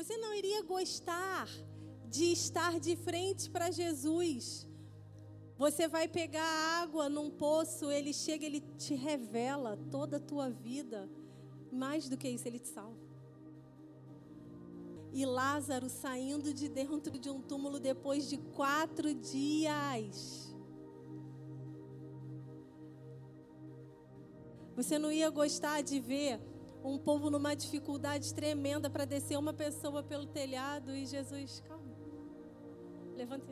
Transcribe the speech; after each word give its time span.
Você 0.00 0.16
não 0.16 0.32
iria 0.32 0.62
gostar 0.62 1.46
de 2.08 2.32
estar 2.32 2.80
de 2.80 2.96
frente 2.96 3.50
para 3.50 3.70
Jesus. 3.70 4.66
Você 5.58 5.86
vai 5.86 6.08
pegar 6.08 6.42
água 6.82 7.10
num 7.10 7.30
poço, 7.30 7.90
ele 7.90 8.14
chega, 8.14 8.46
ele 8.46 8.62
te 8.78 8.94
revela 8.94 9.76
toda 9.90 10.16
a 10.16 10.20
tua 10.30 10.48
vida. 10.48 11.06
Mais 11.70 12.08
do 12.08 12.16
que 12.16 12.26
isso, 12.30 12.48
ele 12.48 12.58
te 12.58 12.68
salva. 12.68 12.96
E 15.12 15.26
Lázaro 15.26 15.90
saindo 15.90 16.54
de 16.54 16.66
dentro 16.66 17.18
de 17.18 17.28
um 17.28 17.42
túmulo 17.42 17.78
depois 17.78 18.26
de 18.26 18.38
quatro 18.38 19.12
dias. 19.12 20.56
Você 24.74 24.98
não 24.98 25.12
ia 25.12 25.28
gostar 25.28 25.82
de 25.82 26.00
ver 26.00 26.40
um 26.82 26.98
povo 26.98 27.30
numa 27.30 27.54
dificuldade 27.54 28.34
tremenda 28.34 28.88
para 28.88 29.04
descer 29.04 29.38
uma 29.38 29.52
pessoa 29.52 30.02
pelo 30.02 30.26
telhado 30.26 30.94
e 30.94 31.06
Jesus, 31.06 31.62
calma, 31.66 31.84
levante. 33.16 33.46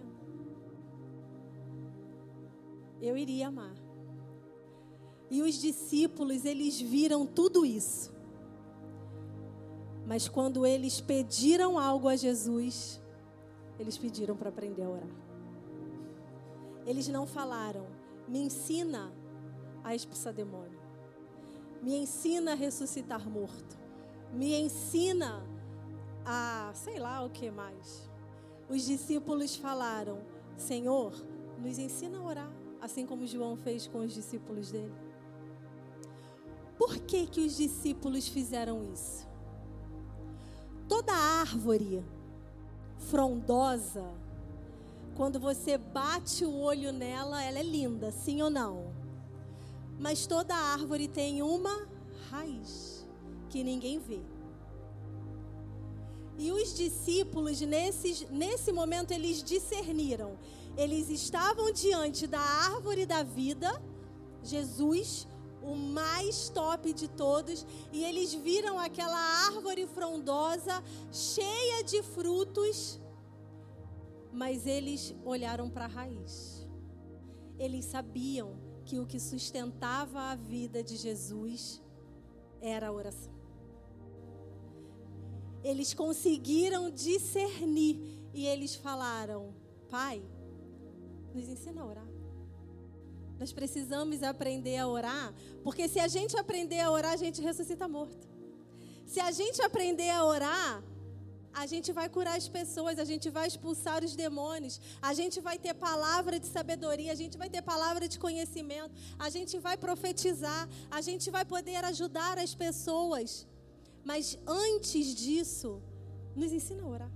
Eu 3.00 3.16
iria 3.16 3.48
amar. 3.48 3.74
E 5.30 5.42
os 5.42 5.54
discípulos, 5.60 6.44
eles 6.44 6.80
viram 6.80 7.26
tudo 7.26 7.64
isso. 7.64 8.12
Mas 10.06 10.26
quando 10.26 10.66
eles 10.66 11.00
pediram 11.00 11.78
algo 11.78 12.08
a 12.08 12.16
Jesus, 12.16 13.00
eles 13.78 13.98
pediram 13.98 14.36
para 14.36 14.48
aprender 14.48 14.82
a 14.82 14.88
orar. 14.88 15.08
Eles 16.86 17.06
não 17.08 17.26
falaram, 17.26 17.86
me 18.26 18.38
ensina 18.38 19.12
a 19.84 19.94
expulsar 19.94 20.32
demônio. 20.32 20.77
Me 21.88 21.96
ensina 21.96 22.52
a 22.52 22.54
ressuscitar 22.54 23.26
morto. 23.26 23.78
Me 24.30 24.54
ensina 24.60 25.42
a, 26.22 26.70
sei 26.74 26.98
lá 26.98 27.24
o 27.24 27.30
que 27.30 27.50
mais. 27.50 28.10
Os 28.68 28.84
discípulos 28.84 29.56
falaram, 29.56 30.18
Senhor, 30.54 31.14
nos 31.58 31.78
ensina 31.78 32.18
a 32.18 32.22
orar, 32.22 32.52
assim 32.78 33.06
como 33.06 33.26
João 33.26 33.56
fez 33.56 33.86
com 33.86 34.00
os 34.00 34.12
discípulos 34.12 34.70
dele. 34.70 34.92
Por 36.76 36.98
que 36.98 37.26
que 37.26 37.40
os 37.40 37.56
discípulos 37.56 38.28
fizeram 38.28 38.84
isso? 38.92 39.26
Toda 40.86 41.14
árvore 41.14 42.04
frondosa, 42.98 44.12
quando 45.16 45.40
você 45.40 45.78
bate 45.78 46.44
o 46.44 46.54
olho 46.54 46.92
nela, 46.92 47.42
ela 47.42 47.60
é 47.60 47.62
linda, 47.62 48.10
sim 48.10 48.42
ou 48.42 48.50
não? 48.50 48.97
Mas 49.98 50.26
toda 50.26 50.54
árvore 50.54 51.08
tem 51.08 51.42
uma 51.42 51.88
raiz 52.30 53.06
que 53.48 53.64
ninguém 53.64 53.98
vê. 53.98 54.20
E 56.38 56.52
os 56.52 56.72
discípulos, 56.74 57.60
nesse, 57.60 58.26
nesse 58.30 58.70
momento, 58.70 59.10
eles 59.10 59.42
discerniram. 59.42 60.38
Eles 60.76 61.10
estavam 61.10 61.72
diante 61.72 62.28
da 62.28 62.38
árvore 62.38 63.04
da 63.04 63.24
vida, 63.24 63.82
Jesus, 64.44 65.26
o 65.60 65.74
mais 65.74 66.48
top 66.48 66.92
de 66.92 67.08
todos, 67.08 67.66
e 67.92 68.04
eles 68.04 68.32
viram 68.32 68.78
aquela 68.78 69.18
árvore 69.46 69.88
frondosa, 69.88 70.80
cheia 71.10 71.82
de 71.82 72.00
frutos, 72.04 73.00
mas 74.32 74.64
eles 74.64 75.12
olharam 75.24 75.68
para 75.68 75.86
a 75.86 75.88
raiz. 75.88 76.68
Eles 77.58 77.84
sabiam 77.86 78.67
que 78.88 78.98
o 78.98 79.06
que 79.06 79.20
sustentava 79.20 80.18
a 80.30 80.34
vida 80.34 80.82
de 80.82 80.96
Jesus 80.96 81.82
era 82.58 82.88
a 82.88 82.92
oração. 82.92 83.34
Eles 85.62 85.92
conseguiram 85.92 86.90
discernir 86.90 88.00
e 88.32 88.46
eles 88.46 88.74
falaram: 88.74 89.54
Pai, 89.90 90.22
nos 91.34 91.46
ensina 91.48 91.82
a 91.82 91.86
orar. 91.86 92.10
Nós 93.38 93.52
precisamos 93.52 94.22
aprender 94.22 94.78
a 94.78 94.88
orar, 94.88 95.34
porque 95.62 95.86
se 95.86 96.00
a 96.00 96.08
gente 96.08 96.34
aprender 96.38 96.80
a 96.80 96.90
orar, 96.90 97.12
a 97.12 97.16
gente 97.24 97.42
ressuscita 97.42 97.86
morto. 97.86 98.26
Se 99.04 99.20
a 99.20 99.30
gente 99.30 99.60
aprender 99.60 100.08
a 100.08 100.24
orar, 100.24 100.82
a 101.62 101.66
gente 101.72 101.90
vai 101.98 102.08
curar 102.16 102.36
as 102.40 102.48
pessoas, 102.56 102.98
a 103.04 103.06
gente 103.10 103.28
vai 103.36 103.46
expulsar 103.50 103.98
os 104.06 104.14
demônios, 104.24 104.74
a 105.10 105.12
gente 105.20 105.38
vai 105.46 105.56
ter 105.64 105.74
palavra 105.88 106.36
de 106.42 106.48
sabedoria, 106.56 107.12
a 107.16 107.20
gente 107.22 107.36
vai 107.42 107.48
ter 107.54 107.62
palavra 107.62 108.06
de 108.12 108.18
conhecimento, 108.26 108.94
a 109.26 109.28
gente 109.36 109.54
vai 109.66 109.76
profetizar, 109.86 110.62
a 110.98 111.00
gente 111.08 111.26
vai 111.36 111.44
poder 111.54 111.80
ajudar 111.92 112.34
as 112.44 112.54
pessoas. 112.64 113.46
Mas 114.10 114.38
antes 114.66 115.06
disso, 115.22 115.70
nos 116.40 116.52
ensina 116.58 116.84
a 116.84 116.90
orar. 116.96 117.12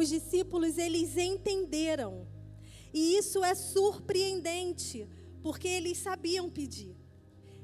Os 0.00 0.08
discípulos, 0.16 0.78
eles 0.86 1.16
entenderam 1.16 2.12
e 3.00 3.16
isso 3.20 3.42
é 3.42 3.56
surpreendente, 3.56 5.08
porque 5.42 5.66
eles 5.66 5.98
sabiam 5.98 6.48
pedir. 6.58 6.94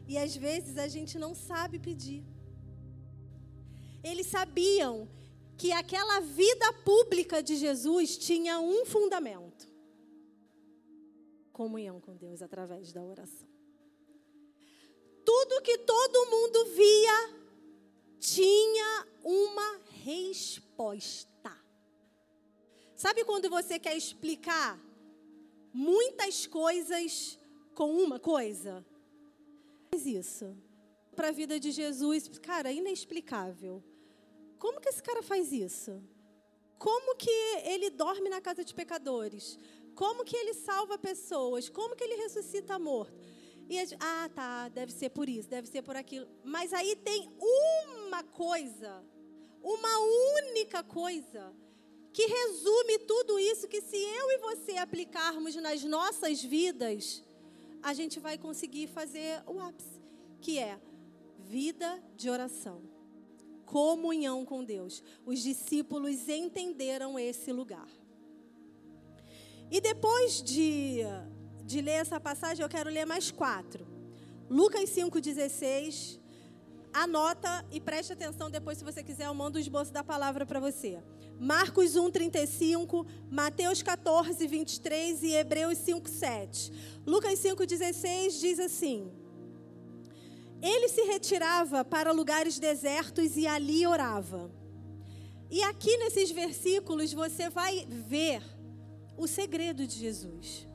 E 0.09 0.19
às 0.19 0.35
vezes 0.35 0.77
a 0.77 0.89
gente 0.89 1.17
não 1.25 1.33
sabe 1.37 1.79
pedir. 1.79 2.25
Eles 4.03 4.27
sabiam 4.27 5.09
que 5.61 5.73
aquela 5.73 6.21
vida 6.21 6.73
pública 6.87 7.43
de 7.43 7.55
Jesus 7.55 8.17
tinha 8.17 8.59
um 8.59 8.87
fundamento: 8.87 9.69
comunhão 11.53 12.01
com 12.01 12.17
Deus 12.17 12.41
através 12.41 12.95
da 12.95 13.05
oração. 13.05 13.47
Tudo 15.23 15.61
que 15.61 15.77
todo 15.77 16.31
mundo 16.31 16.65
via 16.75 17.41
tinha 18.19 19.07
uma 19.23 19.81
resposta. 20.03 21.53
Sabe 22.97 23.23
quando 23.27 23.51
você 23.51 23.79
quer 23.79 23.95
explicar 23.95 24.81
muitas 25.75 26.47
coisas 26.47 27.39
com 27.75 27.97
uma 28.03 28.19
coisa. 28.19 28.83
Faz 29.91 30.07
isso. 30.07 30.57
Para 31.15 31.29
a 31.29 31.33
vida 31.33 31.61
de 31.61 31.71
Jesus, 31.71 32.29
cara, 32.39 32.73
inexplicável. 32.73 33.85
Como 34.61 34.81
que 34.81 34.91
esse 34.91 35.03
cara 35.03 35.23
faz 35.23 35.51
isso? 35.51 36.01
Como 36.79 37.17
que 37.17 37.39
ele 37.65 37.91
dorme 37.91 38.29
na 38.29 38.41
casa 38.41 38.63
de 38.63 38.73
pecadores? 38.73 39.59
Como 39.95 40.25
que 40.25 40.37
ele 40.37 40.55
salva 40.55 40.97
pessoas? 40.99 41.69
Como 41.69 41.97
que 41.97 42.05
ele 42.05 42.15
ressuscita 42.17 42.79
morto? 42.79 43.19
E 43.69 43.79
a 43.79 43.85
gente, 43.85 43.99
ah, 44.01 44.31
tá, 44.35 44.69
deve 44.69 44.93
ser 44.93 45.11
por 45.11 45.29
isso, 45.29 45.49
deve 45.49 45.67
ser 45.67 45.83
por 45.83 45.97
aquilo. 45.97 46.29
Mas 46.45 46.73
aí 46.73 46.95
tem 46.95 47.29
uma 47.41 48.23
coisa, 48.23 49.03
uma 49.63 49.99
única 50.39 50.83
coisa 50.83 51.55
que 52.13 52.27
resume 52.27 52.99
tudo 53.01 53.39
isso 53.39 53.69
que 53.69 53.81
se 53.81 53.97
eu 53.97 54.31
e 54.33 54.39
você 54.39 54.77
aplicarmos 54.77 55.55
nas 55.57 55.83
nossas 55.85 56.43
vidas, 56.43 57.23
a 57.83 57.95
gente 57.95 58.21
vai 58.21 58.37
conseguir 58.37 58.89
fazer 58.89 59.43
o 59.47 59.59
ápice, 59.61 60.03
que 60.41 60.59
é 60.59 60.79
vida 61.39 62.03
de 62.17 62.29
oração, 62.29 62.83
comunhão 63.71 64.45
com 64.45 64.65
Deus. 64.65 65.01
Os 65.25 65.39
discípulos 65.41 66.29
entenderam 66.29 67.17
esse 67.17 67.53
lugar. 67.53 67.89
E 69.71 69.81
depois 69.81 70.43
de, 70.43 71.03
de 71.65 71.81
ler 71.81 72.01
essa 72.03 72.19
passagem, 72.19 72.65
eu 72.65 72.69
quero 72.69 72.91
ler 72.91 73.07
mais 73.07 73.31
quatro. 73.31 73.87
Lucas 74.51 74.91
5,16. 74.91 76.19
Anota 76.93 77.65
e 77.71 77.81
preste 77.81 78.13
atenção 78.13 78.51
depois, 78.51 78.79
se 78.79 78.83
você 78.83 79.05
quiser, 79.05 79.27
eu 79.27 79.35
mando 79.35 79.57
o 79.57 79.61
esboço 79.61 79.93
da 79.93 80.03
palavra 80.03 80.45
para 80.45 80.59
você. 80.59 81.01
Marcos 81.39 81.95
1, 81.95 82.11
35, 82.11 83.07
Mateus 83.31 83.81
14, 83.81 84.45
23 84.49 85.23
e 85.23 85.35
Hebreus 85.35 85.79
5, 85.79 86.11
7. 86.11 86.73
Lucas 87.07 87.39
5, 87.39 87.65
16 87.65 88.41
diz 88.41 88.59
assim: 88.59 89.13
Ele 90.63 90.89
se 90.89 91.03
retirava 91.03 91.85
para 91.85 92.13
lugares 92.13 92.59
desertos 92.59 93.37
e 93.37 93.47
ali 93.47 93.87
orava. 93.87 94.51
E 95.51 95.63
aqui 95.63 95.97
nesses 95.97 96.31
versículos 96.31 97.13
você 97.13 97.49
vai 97.49 97.87
ver 97.89 98.43
o 99.17 99.27
segredo 99.27 99.87
de 99.87 99.99
Jesus. 99.99 100.69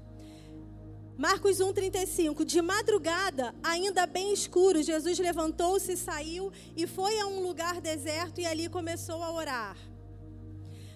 Marcos 1.17 1.59
1,35. 1.59 2.43
De 2.43 2.61
madrugada, 2.61 3.55
ainda 3.63 4.05
bem 4.05 4.33
escuro, 4.33 4.83
Jesus 4.83 5.17
levantou-se, 5.17 5.95
saiu 5.95 6.51
e 6.75 6.85
foi 6.85 7.17
a 7.19 7.27
um 7.27 7.41
lugar 7.41 7.79
deserto 7.79 8.41
e 8.41 8.45
ali 8.45 8.67
começou 8.67 9.23
a 9.23 9.31
orar. 9.31 9.77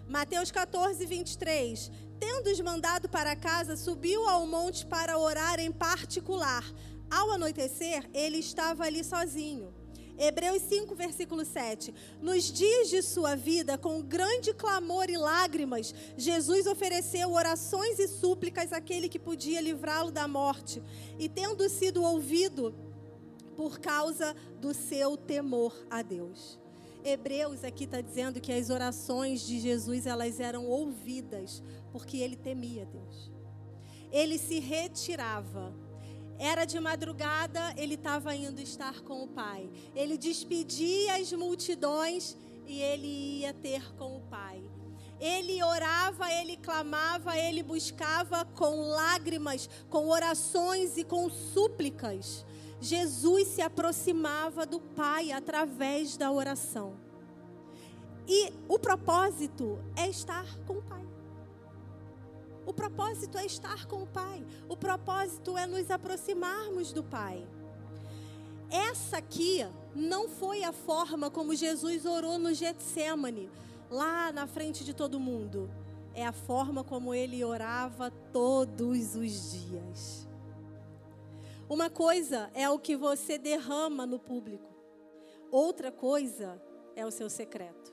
Mateus 0.07 0.51
14, 0.51 1.05
23. 1.05 1.91
Tendo-os 2.19 2.59
mandado 2.59 3.07
para 3.07 3.33
casa, 3.33 3.77
subiu 3.77 4.27
ao 4.27 4.45
monte 4.45 4.85
para 4.85 5.17
orar 5.17 5.57
em 5.59 5.71
particular. 5.71 6.65
Ao 7.09 7.31
anoitecer, 7.31 8.09
ele 8.13 8.37
estava 8.37 8.83
ali 8.83 9.03
sozinho. 9.03 9.73
Hebreus 10.17 10.61
5, 10.63 10.93
versículo 10.95 11.45
7. 11.45 11.93
Nos 12.21 12.51
dias 12.51 12.89
de 12.89 13.01
sua 13.01 13.35
vida, 13.35 13.77
com 13.77 14.01
grande 14.01 14.53
clamor 14.53 15.09
e 15.09 15.15
lágrimas, 15.15 15.95
Jesus 16.17 16.67
ofereceu 16.67 17.31
orações 17.31 17.97
e 17.99 18.07
súplicas 18.07 18.73
àquele 18.73 19.07
que 19.07 19.17
podia 19.17 19.61
livrá-lo 19.61 20.11
da 20.11 20.27
morte. 20.27 20.83
E 21.17 21.29
tendo 21.29 21.67
sido 21.69 22.03
ouvido 22.03 22.75
por 23.55 23.79
causa 23.79 24.35
do 24.59 24.73
seu 24.73 25.15
temor 25.15 25.73
a 25.89 26.01
Deus. 26.01 26.59
Hebreus 27.03 27.63
aqui 27.63 27.85
está 27.85 28.01
dizendo 28.01 28.41
que 28.41 28.51
as 28.51 28.69
orações 28.69 29.41
de 29.41 29.57
Jesus 29.59 30.05
elas 30.05 30.39
eram 30.39 30.65
ouvidas 30.65 31.63
porque 31.93 32.17
ele 32.17 32.35
temia 32.35 32.85
Deus. 32.85 33.31
Ele 34.11 34.37
se 34.37 34.59
retirava. 34.59 35.73
Era 36.39 36.63
de 36.63 36.79
madrugada, 36.79 37.73
ele 37.75 37.95
estava 37.95 38.33
indo 38.33 38.61
estar 38.61 39.01
com 39.01 39.23
o 39.23 39.27
Pai. 39.27 39.69
Ele 39.93 40.17
despedia 40.17 41.17
as 41.17 41.33
multidões 41.33 42.37
e 42.65 42.81
ele 42.81 43.41
ia 43.41 43.53
ter 43.53 43.93
com 43.95 44.15
o 44.15 44.21
Pai. 44.21 44.63
Ele 45.19 45.61
orava, 45.61 46.31
ele 46.31 46.55
clamava, 46.55 47.37
ele 47.37 47.61
buscava 47.61 48.45
com 48.45 48.87
lágrimas, 48.87 49.69
com 49.89 50.07
orações 50.07 50.97
e 50.97 51.03
com 51.03 51.29
súplicas. 51.29 52.45
Jesus 52.79 53.49
se 53.49 53.61
aproximava 53.61 54.65
do 54.65 54.79
Pai 54.79 55.33
através 55.33 56.15
da 56.15 56.31
oração. 56.31 56.95
E 58.25 58.53
o 58.69 58.79
propósito 58.79 59.77
é 59.93 60.07
estar 60.07 60.45
com 60.65 60.77
o 60.77 60.81
Pai. 60.83 61.08
O 62.69 62.73
propósito 62.73 63.35
é 63.35 63.47
estar 63.47 63.87
com 63.87 64.03
o 64.03 64.05
Pai. 64.05 64.45
O 64.69 64.77
propósito 64.77 65.57
é 65.57 65.65
nos 65.65 65.89
aproximarmos 65.89 66.93
do 66.93 67.03
Pai. 67.03 67.43
Essa 68.69 69.17
aqui 69.17 69.65
não 69.95 70.29
foi 70.29 70.63
a 70.63 70.71
forma 70.71 71.31
como 71.31 71.55
Jesus 71.55 72.05
orou 72.05 72.37
no 72.37 72.53
Getsemane, 72.53 73.49
lá 73.89 74.31
na 74.31 74.45
frente 74.45 74.85
de 74.85 74.93
todo 74.93 75.19
mundo. 75.19 75.67
É 76.13 76.23
a 76.23 76.31
forma 76.31 76.83
como 76.83 77.11
ele 77.11 77.43
orava 77.43 78.11
todos 78.31 79.15
os 79.15 79.51
dias. 79.51 80.27
Uma 81.67 81.89
coisa 81.89 82.51
é 82.53 82.69
o 82.69 82.77
que 82.77 82.95
você 82.95 83.39
derrama 83.39 84.05
no 84.05 84.19
público, 84.19 84.69
outra 85.49 85.91
coisa 85.91 86.61
é 86.95 87.03
o 87.03 87.09
seu 87.09 87.31
secreto. 87.31 87.91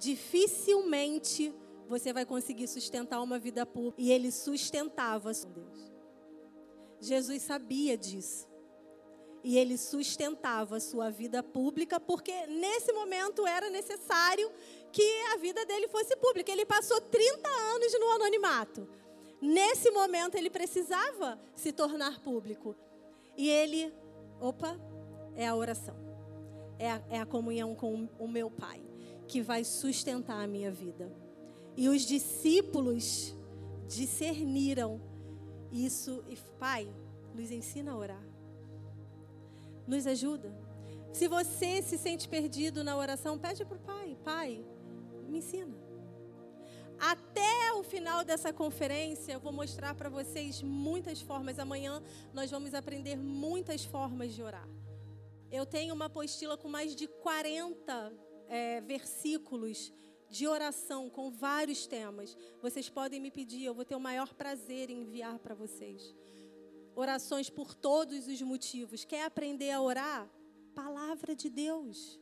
Dificilmente 0.00 1.54
você 1.92 2.10
vai 2.10 2.24
conseguir 2.24 2.66
sustentar 2.68 3.20
uma 3.20 3.38
vida 3.38 3.66
pública. 3.66 4.00
E 4.00 4.10
ele 4.10 4.32
sustentava 4.32 5.30
com 5.30 5.50
Deus. 5.50 5.92
Jesus 6.98 7.42
sabia 7.42 7.98
disso. 7.98 8.48
E 9.44 9.58
ele 9.58 9.76
sustentava 9.76 10.76
a 10.76 10.80
sua 10.80 11.10
vida 11.10 11.42
pública, 11.42 12.00
porque 12.00 12.46
nesse 12.46 12.92
momento 12.94 13.46
era 13.46 13.68
necessário 13.68 14.50
que 14.90 15.02
a 15.34 15.36
vida 15.36 15.66
dele 15.66 15.86
fosse 15.88 16.16
pública. 16.16 16.50
Ele 16.50 16.64
passou 16.64 16.98
30 16.98 17.46
anos 17.46 17.92
no 18.00 18.10
anonimato. 18.12 18.88
Nesse 19.38 19.90
momento 19.90 20.36
ele 20.36 20.48
precisava 20.48 21.38
se 21.54 21.72
tornar 21.72 22.20
público. 22.20 22.74
E 23.36 23.50
ele, 23.50 23.92
opa, 24.40 24.80
é 25.36 25.46
a 25.46 25.54
oração. 25.54 25.96
É 26.78 26.90
a, 26.90 27.02
é 27.10 27.18
a 27.18 27.26
comunhão 27.26 27.74
com 27.74 28.08
o 28.18 28.26
meu 28.26 28.50
Pai 28.50 28.80
que 29.28 29.42
vai 29.42 29.62
sustentar 29.62 30.42
a 30.42 30.46
minha 30.46 30.70
vida. 30.70 31.21
E 31.76 31.88
os 31.88 32.02
discípulos 32.02 33.34
discerniram 33.88 35.00
isso. 35.70 36.22
E, 36.28 36.36
Pai, 36.58 36.88
nos 37.34 37.50
ensina 37.50 37.92
a 37.92 37.96
orar. 37.96 38.22
Nos 39.86 40.06
ajuda. 40.06 40.54
Se 41.12 41.28
você 41.28 41.82
se 41.82 41.98
sente 41.98 42.28
perdido 42.28 42.82
na 42.82 42.96
oração, 42.96 43.38
pede 43.38 43.64
para 43.64 43.76
o 43.76 43.80
Pai: 43.80 44.16
Pai, 44.24 44.64
me 45.28 45.38
ensina. 45.38 45.76
Até 46.98 47.72
o 47.74 47.82
final 47.82 48.24
dessa 48.24 48.52
conferência, 48.52 49.32
eu 49.32 49.40
vou 49.40 49.52
mostrar 49.52 49.94
para 49.94 50.08
vocês 50.08 50.62
muitas 50.62 51.20
formas. 51.20 51.58
Amanhã 51.58 52.00
nós 52.32 52.50
vamos 52.50 52.74
aprender 52.74 53.16
muitas 53.16 53.84
formas 53.84 54.32
de 54.32 54.42
orar. 54.42 54.68
Eu 55.50 55.66
tenho 55.66 55.94
uma 55.94 56.04
apostila 56.04 56.56
com 56.56 56.68
mais 56.68 56.94
de 56.94 57.08
40 57.08 58.12
é, 58.48 58.80
versículos 58.82 59.92
de 60.32 60.48
oração 60.48 61.10
com 61.10 61.30
vários 61.30 61.86
temas. 61.86 62.34
Vocês 62.62 62.88
podem 62.88 63.20
me 63.20 63.30
pedir, 63.30 63.64
eu 63.64 63.74
vou 63.74 63.84
ter 63.84 63.94
o 63.94 64.00
maior 64.00 64.32
prazer 64.32 64.88
em 64.88 65.02
enviar 65.02 65.38
para 65.38 65.54
vocês. 65.54 66.14
Orações 66.96 67.50
por 67.50 67.74
todos 67.74 68.26
os 68.26 68.40
motivos. 68.40 69.04
Quer 69.04 69.24
aprender 69.24 69.70
a 69.70 69.82
orar? 69.82 70.28
Palavra 70.74 71.36
de 71.36 71.50
Deus. 71.50 72.18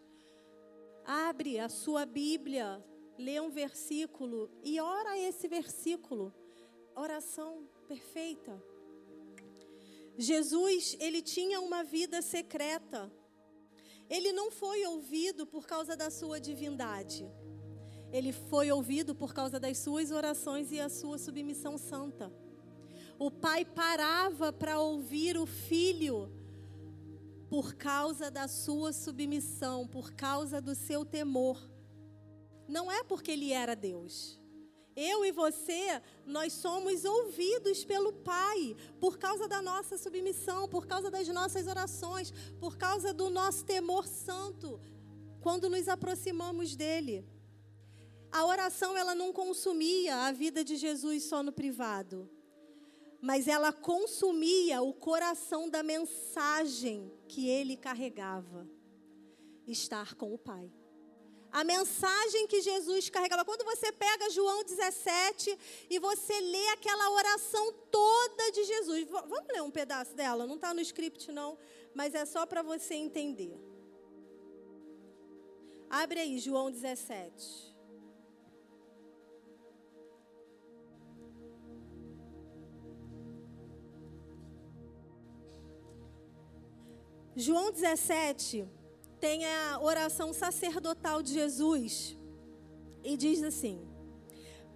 Abre 1.04 1.60
a 1.60 1.68
sua 1.68 2.04
Bíblia, 2.04 2.84
lê 3.16 3.40
um 3.40 3.48
versículo 3.48 4.50
e 4.64 4.80
ora 4.80 5.16
esse 5.16 5.46
versículo. 5.46 6.34
Oração 6.96 7.68
perfeita. 7.86 8.60
Jesus, 10.18 10.96
ele 10.98 11.22
tinha 11.22 11.60
uma 11.60 11.84
vida 11.84 12.20
secreta. 12.22 13.10
Ele 14.08 14.32
não 14.32 14.50
foi 14.50 14.84
ouvido 14.84 15.46
por 15.46 15.64
causa 15.64 15.96
da 15.96 16.10
sua 16.10 16.40
divindade. 16.40 17.30
Ele 18.12 18.32
foi 18.32 18.70
ouvido 18.72 19.14
por 19.14 19.32
causa 19.32 19.60
das 19.60 19.78
suas 19.78 20.10
orações 20.10 20.72
e 20.72 20.80
a 20.80 20.88
sua 20.88 21.18
submissão 21.18 21.78
santa. 21.78 22.32
O 23.18 23.30
pai 23.30 23.64
parava 23.64 24.52
para 24.52 24.80
ouvir 24.80 25.36
o 25.36 25.46
filho 25.46 26.30
por 27.48 27.74
causa 27.74 28.30
da 28.30 28.48
sua 28.48 28.92
submissão, 28.92 29.86
por 29.86 30.12
causa 30.12 30.60
do 30.60 30.74
seu 30.74 31.04
temor. 31.04 31.60
Não 32.66 32.90
é 32.90 33.02
porque 33.02 33.32
ele 33.32 33.52
era 33.52 33.74
Deus. 33.74 34.40
Eu 34.94 35.24
e 35.24 35.32
você, 35.32 36.02
nós 36.26 36.52
somos 36.52 37.04
ouvidos 37.04 37.84
pelo 37.84 38.12
Pai 38.12 38.76
por 39.00 39.18
causa 39.18 39.48
da 39.48 39.62
nossa 39.62 39.96
submissão, 39.96 40.68
por 40.68 40.86
causa 40.86 41.10
das 41.10 41.26
nossas 41.28 41.66
orações, 41.66 42.32
por 42.58 42.76
causa 42.76 43.14
do 43.14 43.30
nosso 43.30 43.64
temor 43.64 44.06
santo, 44.06 44.80
quando 45.40 45.70
nos 45.70 45.88
aproximamos 45.88 46.76
dele. 46.76 47.24
A 48.32 48.44
oração 48.46 48.96
ela 48.96 49.14
não 49.14 49.32
consumia 49.32 50.16
a 50.16 50.32
vida 50.32 50.62
de 50.62 50.76
Jesus 50.76 51.24
só 51.24 51.42
no 51.42 51.52
privado, 51.52 52.30
mas 53.20 53.48
ela 53.48 53.72
consumia 53.72 54.80
o 54.82 54.92
coração 54.94 55.68
da 55.68 55.82
mensagem 55.82 57.12
que 57.26 57.48
ele 57.48 57.76
carregava: 57.76 58.68
estar 59.66 60.14
com 60.14 60.32
o 60.32 60.38
Pai. 60.38 60.72
A 61.52 61.64
mensagem 61.64 62.46
que 62.46 62.60
Jesus 62.60 63.10
carregava. 63.10 63.44
Quando 63.44 63.64
você 63.64 63.90
pega 63.90 64.30
João 64.30 64.62
17 64.62 65.58
e 65.90 65.98
você 65.98 66.40
lê 66.40 66.68
aquela 66.68 67.10
oração 67.10 67.72
toda 67.90 68.52
de 68.52 68.62
Jesus. 68.62 69.08
Vamos 69.08 69.48
ler 69.52 69.60
um 69.60 69.70
pedaço 69.70 70.14
dela? 70.14 70.46
Não 70.46 70.54
está 70.54 70.72
no 70.72 70.80
script, 70.80 71.32
não, 71.32 71.58
mas 71.92 72.14
é 72.14 72.24
só 72.24 72.46
para 72.46 72.62
você 72.62 72.94
entender. 72.94 73.58
Abre 75.88 76.20
aí, 76.20 76.38
João 76.38 76.70
17. 76.70 77.69
João 87.40 87.72
17 87.72 88.68
tem 89.18 89.46
a 89.46 89.80
oração 89.80 90.30
sacerdotal 90.32 91.22
de 91.22 91.32
Jesus 91.32 92.18
e 93.02 93.16
diz 93.16 93.42
assim: 93.42 93.80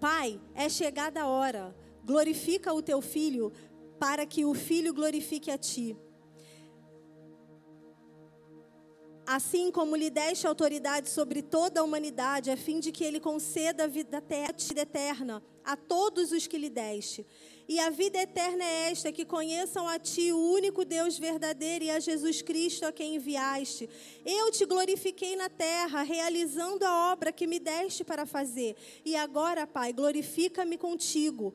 Pai, 0.00 0.40
é 0.54 0.68
chegada 0.70 1.22
a 1.22 1.28
hora, 1.28 1.76
glorifica 2.02 2.72
o 2.72 2.80
teu 2.80 3.02
filho, 3.02 3.52
para 3.98 4.24
que 4.24 4.46
o 4.46 4.54
filho 4.54 4.94
glorifique 4.94 5.50
a 5.50 5.58
ti. 5.58 5.94
Assim 9.26 9.70
como 9.70 9.94
lhe 9.94 10.08
deste 10.08 10.46
autoridade 10.46 11.10
sobre 11.10 11.42
toda 11.42 11.80
a 11.80 11.84
humanidade, 11.84 12.50
a 12.50 12.56
fim 12.56 12.80
de 12.80 12.92
que 12.92 13.04
ele 13.04 13.20
conceda 13.20 13.84
a 13.84 13.86
vida 13.86 14.22
eterna 14.76 15.42
a 15.62 15.76
todos 15.76 16.32
os 16.32 16.46
que 16.46 16.58
lhe 16.58 16.70
deste. 16.70 17.26
E 17.66 17.80
a 17.80 17.88
vida 17.88 18.18
eterna 18.18 18.62
é 18.62 18.90
esta: 18.90 19.10
que 19.10 19.24
conheçam 19.24 19.88
a 19.88 19.98
Ti, 19.98 20.32
o 20.32 20.52
único 20.52 20.84
Deus 20.84 21.18
verdadeiro, 21.18 21.84
e 21.84 21.90
a 21.90 21.98
Jesus 21.98 22.42
Cristo, 22.42 22.84
a 22.84 22.92
quem 22.92 23.16
enviaste. 23.16 23.88
Eu 24.24 24.50
te 24.50 24.66
glorifiquei 24.66 25.34
na 25.36 25.48
terra, 25.48 26.02
realizando 26.02 26.84
a 26.84 27.12
obra 27.12 27.32
que 27.32 27.46
me 27.46 27.58
deste 27.58 28.04
para 28.04 28.26
fazer. 28.26 28.76
E 29.04 29.16
agora, 29.16 29.66
Pai, 29.66 29.92
glorifica-me 29.92 30.76
contigo. 30.76 31.54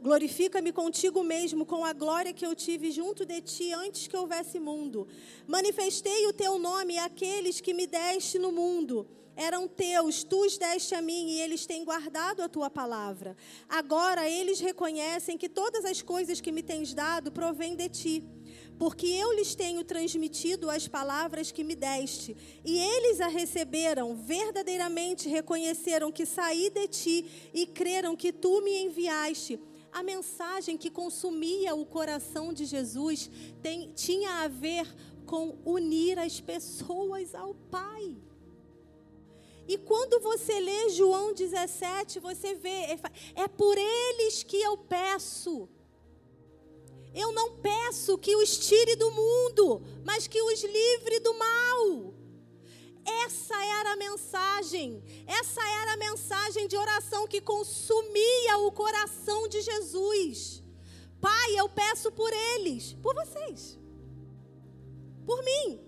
Glorifica-me 0.00 0.72
contigo 0.72 1.22
mesmo, 1.22 1.66
com 1.66 1.84
a 1.84 1.92
glória 1.92 2.32
que 2.32 2.46
eu 2.46 2.54
tive 2.54 2.90
junto 2.90 3.26
de 3.26 3.42
ti 3.42 3.70
antes 3.72 4.06
que 4.06 4.16
houvesse 4.16 4.58
mundo. 4.58 5.06
Manifestei 5.46 6.26
o 6.26 6.32
teu 6.32 6.58
nome 6.58 6.96
àqueles 6.96 7.60
que 7.60 7.74
me 7.74 7.86
deste 7.86 8.38
no 8.38 8.50
mundo 8.50 9.06
eram 9.36 9.66
teus, 9.66 10.22
tu 10.22 10.44
os 10.44 10.56
deste 10.56 10.94
a 10.94 11.02
mim 11.02 11.30
e 11.30 11.40
eles 11.40 11.66
têm 11.66 11.84
guardado 11.84 12.42
a 12.42 12.48
tua 12.48 12.70
palavra. 12.70 13.36
Agora 13.68 14.28
eles 14.28 14.60
reconhecem 14.60 15.36
que 15.36 15.48
todas 15.48 15.84
as 15.84 16.02
coisas 16.02 16.40
que 16.40 16.52
me 16.52 16.62
tens 16.62 16.94
dado 16.94 17.32
provêm 17.32 17.74
de 17.74 17.88
ti, 17.88 18.24
porque 18.78 19.06
eu 19.06 19.32
lhes 19.32 19.54
tenho 19.54 19.84
transmitido 19.84 20.70
as 20.70 20.88
palavras 20.88 21.50
que 21.50 21.64
me 21.64 21.74
deste, 21.74 22.36
e 22.64 22.78
eles 22.78 23.20
a 23.20 23.28
receberam, 23.28 24.14
verdadeiramente 24.16 25.28
reconheceram 25.28 26.12
que 26.12 26.26
saí 26.26 26.70
de 26.70 26.88
ti 26.88 27.50
e 27.52 27.66
creram 27.66 28.16
que 28.16 28.32
tu 28.32 28.60
me 28.62 28.84
enviaste. 28.84 29.58
A 29.92 30.02
mensagem 30.02 30.76
que 30.76 30.90
consumia 30.90 31.72
o 31.74 31.86
coração 31.86 32.52
de 32.52 32.64
Jesus 32.64 33.30
tem, 33.62 33.92
tinha 33.92 34.42
a 34.42 34.48
ver 34.48 34.92
com 35.24 35.56
unir 35.64 36.18
as 36.18 36.40
pessoas 36.40 37.32
ao 37.32 37.54
Pai. 37.54 38.16
E 39.66 39.78
quando 39.78 40.20
você 40.20 40.60
lê 40.60 40.90
João 40.90 41.32
17, 41.32 42.20
você 42.20 42.54
vê, 42.54 42.98
é 43.34 43.48
por 43.48 43.76
eles 43.78 44.42
que 44.42 44.60
eu 44.60 44.76
peço. 44.76 45.68
Eu 47.14 47.32
não 47.32 47.56
peço 47.58 48.18
que 48.18 48.34
os 48.36 48.58
tire 48.58 48.96
do 48.96 49.10
mundo, 49.10 49.82
mas 50.04 50.26
que 50.26 50.42
os 50.42 50.62
livre 50.62 51.20
do 51.20 51.34
mal. 51.34 52.14
Essa 53.24 53.54
era 53.64 53.92
a 53.92 53.96
mensagem, 53.96 55.02
essa 55.26 55.60
era 55.82 55.92
a 55.92 55.96
mensagem 55.96 56.66
de 56.66 56.76
oração 56.76 57.26
que 57.26 57.40
consumia 57.40 58.58
o 58.58 58.72
coração 58.72 59.46
de 59.46 59.60
Jesus. 59.60 60.62
Pai, 61.20 61.58
eu 61.58 61.68
peço 61.68 62.10
por 62.10 62.32
eles, 62.32 62.94
por 63.02 63.14
vocês, 63.14 63.78
por 65.26 65.42
mim. 65.44 65.83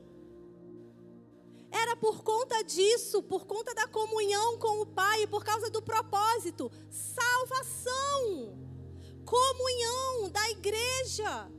Era 1.83 1.95
por 1.97 2.23
conta 2.23 2.63
disso, 2.63 3.23
por 3.23 3.47
conta 3.47 3.75
da 3.75 3.87
comunhão 3.87 4.59
com 4.59 4.81
o 4.81 4.87
Pai, 4.87 5.27
por 5.27 5.45
causa 5.45 5.69
do 5.69 5.83
propósito 5.83 6.71
salvação, 6.91 8.59
comunhão 9.25 10.31
da 10.31 10.51
igreja. 10.51 11.51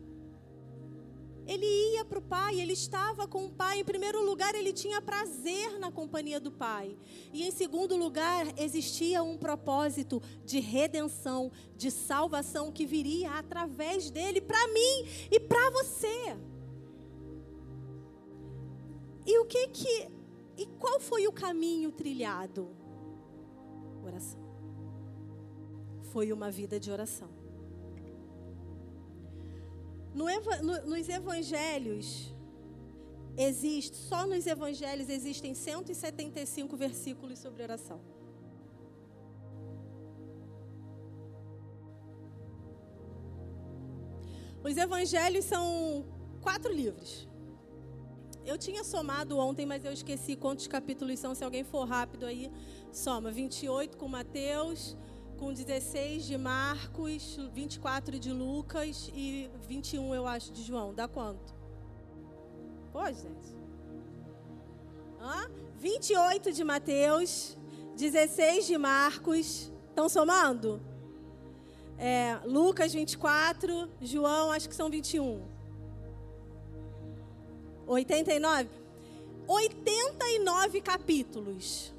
Ele 1.45 1.65
ia 1.93 2.03
para 2.03 2.19
o 2.19 2.21
Pai, 2.21 2.59
ele 2.59 2.74
estava 2.74 3.25
com 3.25 3.45
o 3.45 3.50
Pai. 3.50 3.79
Em 3.79 3.86
primeiro 3.86 4.21
lugar, 4.21 4.53
ele 4.53 4.74
tinha 4.74 5.01
prazer 5.01 5.79
na 5.79 5.89
companhia 5.89 6.39
do 6.39 6.51
Pai. 6.51 6.97
E 7.31 7.47
em 7.47 7.51
segundo 7.51 7.95
lugar, 7.95 8.45
existia 8.59 9.24
um 9.24 9.38
propósito 9.38 10.21
de 10.43 10.59
redenção, 10.59 11.50
de 11.75 11.89
salvação 11.89 12.69
que 12.69 12.86
viria 12.86 13.31
através 13.31 14.12
dele 14.12 14.41
para 14.41 14.67
mim 14.67 15.07
e 15.31 15.39
para 15.39 15.69
você. 15.69 16.36
E 19.27 19.38
o 19.39 19.46
que 19.46 19.67
que 19.67 20.10
e 20.57 20.65
qual 20.79 21.00
foi 21.00 21.27
o 21.27 21.31
caminho 21.31 21.91
trilhado? 21.91 22.69
Oração. 24.03 24.39
Foi 26.13 26.31
uma 26.31 26.50
vida 26.50 26.79
de 26.79 26.89
oração. 26.89 27.29
No, 30.15 30.25
no, 30.63 30.86
nos 30.88 31.10
evangelhos, 31.10 32.34
existe, 33.38 33.96
só 33.96 34.25
nos 34.25 34.48
evangelhos 34.48 35.10
existem 35.10 35.53
175 35.53 36.75
versículos 36.75 37.38
sobre 37.38 37.62
oração. 37.62 38.01
Os 44.63 44.75
evangelhos 44.75 45.46
são 45.46 46.05
quatro 46.41 46.74
livros. 46.74 47.27
Eu 48.48 48.58
tinha 48.58 48.82
somado 48.82 49.38
ontem, 49.38 49.66
mas 49.66 49.84
eu 49.84 49.92
esqueci 49.92 50.38
quantos 50.38 50.68
capítulos 50.68 51.20
são. 51.20 51.36
Se 51.36 51.44
alguém 51.44 51.66
for 51.66 51.86
rápido 51.86 52.25
aí, 52.25 52.50
soma 52.94 53.30
28 53.30 53.98
com 53.98 54.08
Mateus, 54.08 54.96
com 55.38 55.51
16 55.51 56.24
de 56.24 56.38
Marcos, 56.38 57.38
24 57.54 58.18
de 58.18 58.32
Lucas 58.32 59.12
e 59.13 59.50
21, 59.68 60.16
eu 60.16 60.25
acho, 60.25 60.54
de 60.54 60.63
João. 60.63 60.94
Dá 60.94 61.10
quanto? 61.10 61.54
Pô, 62.94 63.06
gente. 63.08 63.58
Hã? 65.20 65.51
28 65.77 66.54
de 66.54 66.63
Mateus, 66.63 67.58
16 67.98 68.66
de 68.66 68.77
Marcos. 68.77 69.74
Estão 69.89 70.08
somando? 70.08 70.82
É, 71.98 72.39
Lucas 72.46 72.94
24, 72.94 73.89
João, 74.00 74.54
acho 74.54 74.70
que 74.70 74.75
são 74.75 74.89
21. 74.89 75.57
89? 77.88 78.70
89 79.48 80.82
capítulos 80.82 81.94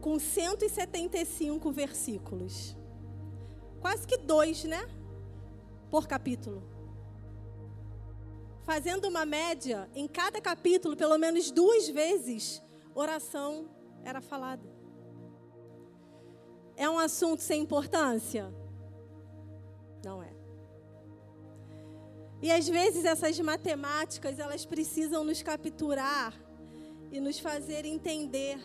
com 0.00 0.18
175 0.18 1.70
versículos. 1.70 2.76
Quase 3.80 4.06
que 4.06 4.16
dois, 4.16 4.64
né? 4.64 4.88
Por 5.90 6.08
capítulo. 6.08 6.62
Fazendo 8.64 9.06
uma 9.06 9.24
média, 9.24 9.88
em 9.94 10.08
cada 10.08 10.40
capítulo, 10.40 10.96
pelo 10.96 11.18
menos 11.18 11.50
duas 11.50 11.88
vezes, 11.88 12.62
oração 12.94 13.68
era 14.04 14.20
falada. 14.20 14.68
É 16.76 16.88
um 16.88 16.98
assunto 16.98 17.40
sem 17.40 17.62
importância? 17.62 18.52
Não 20.04 20.22
é. 20.22 20.31
E 22.42 22.50
às 22.50 22.68
vezes 22.68 23.04
essas 23.04 23.38
matemáticas, 23.38 24.40
elas 24.40 24.66
precisam 24.66 25.22
nos 25.22 25.40
capturar 25.42 26.34
e 27.12 27.20
nos 27.20 27.38
fazer 27.38 27.84
entender 27.84 28.58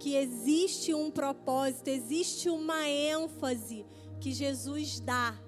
que 0.00 0.16
existe 0.16 0.92
um 0.92 1.10
propósito, 1.10 1.88
existe 1.88 2.50
uma 2.50 2.88
ênfase 2.88 3.86
que 4.20 4.32
Jesus 4.32 4.98
dá 4.98 5.38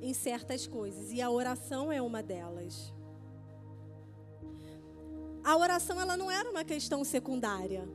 em 0.00 0.14
certas 0.14 0.66
coisas, 0.66 1.12
e 1.12 1.20
a 1.20 1.28
oração 1.28 1.92
é 1.92 2.00
uma 2.00 2.22
delas. 2.22 2.94
A 5.44 5.56
oração 5.56 6.00
ela 6.00 6.16
não 6.16 6.30
era 6.30 6.48
uma 6.48 6.64
questão 6.64 7.04
secundária, 7.04 7.86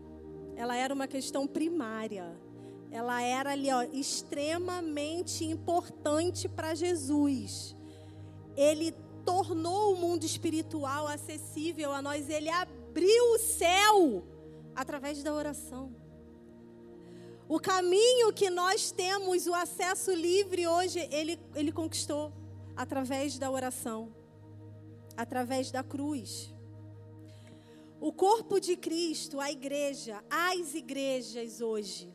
ela 0.56 0.76
era 0.76 0.94
uma 0.94 1.08
questão 1.08 1.48
primária. 1.48 2.38
Ela 2.92 3.24
era 3.24 3.54
ali, 3.54 3.72
ó, 3.72 3.82
extremamente 3.82 5.44
importante 5.44 6.48
para 6.48 6.76
Jesus. 6.76 7.76
Ele 8.56 8.92
tornou 9.26 9.94
o 9.94 9.96
mundo 9.96 10.26
espiritual 10.26 11.08
acessível 11.08 11.92
a 11.92 12.02
nós, 12.02 12.30
ele 12.30 12.50
abriu 12.50 13.24
o 13.34 13.40
céu 13.40 14.24
através 14.76 15.24
da 15.24 15.34
oração. 15.34 15.96
O 17.48 17.60
caminho 17.60 18.34
que 18.34 18.50
nós 18.50 18.92
temos, 18.92 19.48
o 19.48 19.54
acesso 19.54 20.12
livre 20.14 20.68
hoje, 20.68 21.08
ele, 21.12 21.40
ele 21.56 21.72
conquistou 21.72 22.34
através 22.76 23.38
da 23.38 23.52
oração, 23.52 24.14
através 25.16 25.70
da 25.70 25.84
cruz. 25.84 26.54
O 28.00 28.12
corpo 28.12 28.60
de 28.60 28.76
Cristo, 28.76 29.40
a 29.40 29.52
igreja, 29.52 30.24
as 30.30 30.74
igrejas 30.74 31.62
hoje, 31.62 32.14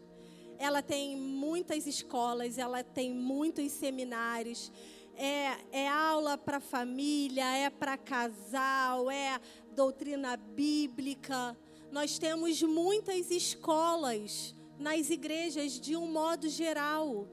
ela 0.58 0.82
tem 0.82 1.16
muitas 1.16 1.86
escolas, 1.86 2.58
ela 2.58 2.82
tem 2.82 3.14
muitos 3.14 3.70
seminários, 3.72 4.72
é, 5.18 5.58
é 5.72 5.88
aula 5.88 6.38
para 6.38 6.60
família, 6.60 7.44
é 7.56 7.68
para 7.68 7.98
casal, 7.98 9.10
é 9.10 9.38
doutrina 9.74 10.36
bíblica 10.36 11.56
nós 11.90 12.18
temos 12.18 12.62
muitas 12.62 13.30
escolas 13.30 14.54
nas 14.78 15.10
igrejas 15.10 15.72
de 15.72 15.96
um 15.96 16.06
modo 16.06 16.48
geral. 16.48 17.26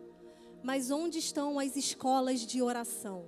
Mas 0.64 0.90
onde 0.90 1.20
estão 1.20 1.60
as 1.60 1.76
escolas 1.76 2.40
de 2.40 2.62
oração? 2.62 3.26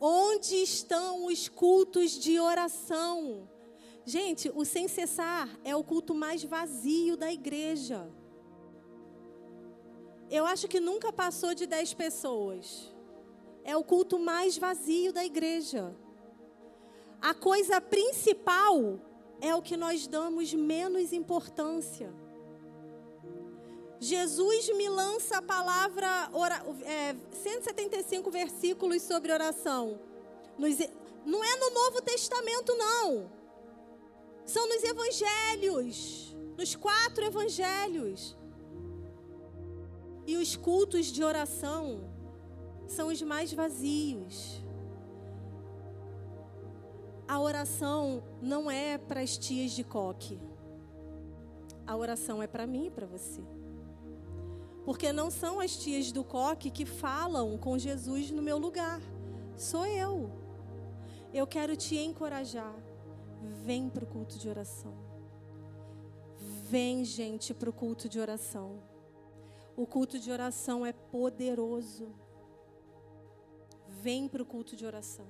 Onde 0.00 0.56
estão 0.56 1.26
os 1.26 1.48
cultos 1.48 2.10
de 2.18 2.38
oração? 2.38 3.48
Gente, 4.04 4.50
o 4.54 4.64
sem 4.64 4.88
cessar 4.88 5.48
é 5.64 5.76
o 5.76 5.84
culto 5.84 6.14
mais 6.14 6.42
vazio 6.42 7.16
da 7.16 7.32
igreja. 7.32 8.10
Eu 10.32 10.46
acho 10.46 10.66
que 10.66 10.80
nunca 10.80 11.12
passou 11.12 11.54
de 11.54 11.66
10 11.66 11.92
pessoas. 11.92 12.90
É 13.62 13.76
o 13.76 13.84
culto 13.84 14.18
mais 14.18 14.56
vazio 14.56 15.12
da 15.12 15.22
igreja. 15.22 15.94
A 17.20 17.34
coisa 17.34 17.82
principal 17.82 18.98
é 19.42 19.54
o 19.54 19.60
que 19.60 19.76
nós 19.76 20.06
damos 20.06 20.54
menos 20.54 21.12
importância. 21.12 22.10
Jesus 24.00 24.74
me 24.74 24.88
lança 24.88 25.36
a 25.36 25.42
palavra, 25.42 26.30
é, 26.86 27.14
175 27.30 28.30
versículos 28.30 29.02
sobre 29.02 29.32
oração. 29.32 30.00
Nos, 30.56 30.78
não 31.26 31.44
é 31.44 31.56
no 31.56 31.70
Novo 31.72 32.00
Testamento, 32.00 32.74
não. 32.74 33.30
São 34.46 34.66
nos 34.66 34.82
evangelhos, 34.82 36.34
nos 36.56 36.74
quatro 36.74 37.22
evangelhos. 37.22 38.34
E 40.26 40.36
os 40.36 40.56
cultos 40.56 41.06
de 41.06 41.24
oração 41.24 42.00
são 42.86 43.08
os 43.08 43.20
mais 43.22 43.52
vazios. 43.52 44.62
A 47.26 47.40
oração 47.40 48.22
não 48.40 48.70
é 48.70 48.98
para 48.98 49.20
as 49.20 49.38
tias 49.38 49.72
de 49.72 49.82
coque. 49.82 50.38
A 51.86 51.96
oração 51.96 52.42
é 52.42 52.46
para 52.46 52.66
mim 52.66 52.86
e 52.86 52.90
para 52.90 53.06
você. 53.06 53.42
Porque 54.84 55.12
não 55.12 55.30
são 55.30 55.60
as 55.60 55.76
tias 55.76 56.12
do 56.12 56.24
coque 56.24 56.70
que 56.70 56.84
falam 56.84 57.56
com 57.56 57.78
Jesus 57.78 58.30
no 58.30 58.42
meu 58.42 58.58
lugar. 58.58 59.00
Sou 59.56 59.86
eu. 59.86 60.30
Eu 61.32 61.46
quero 61.46 61.76
te 61.76 61.96
encorajar. 61.96 62.74
Vem 63.64 63.88
para 63.88 64.04
o 64.04 64.06
culto 64.06 64.38
de 64.38 64.48
oração. 64.48 64.92
Vem, 66.68 67.04
gente, 67.04 67.54
para 67.54 67.70
o 67.70 67.72
culto 67.72 68.08
de 68.08 68.18
oração. 68.18 68.91
O 69.74 69.86
culto 69.86 70.18
de 70.18 70.30
oração 70.30 70.84
é 70.84 70.92
poderoso. 70.92 72.14
Vem 73.88 74.28
para 74.28 74.42
o 74.42 74.46
culto 74.46 74.76
de 74.76 74.84
oração. 74.84 75.26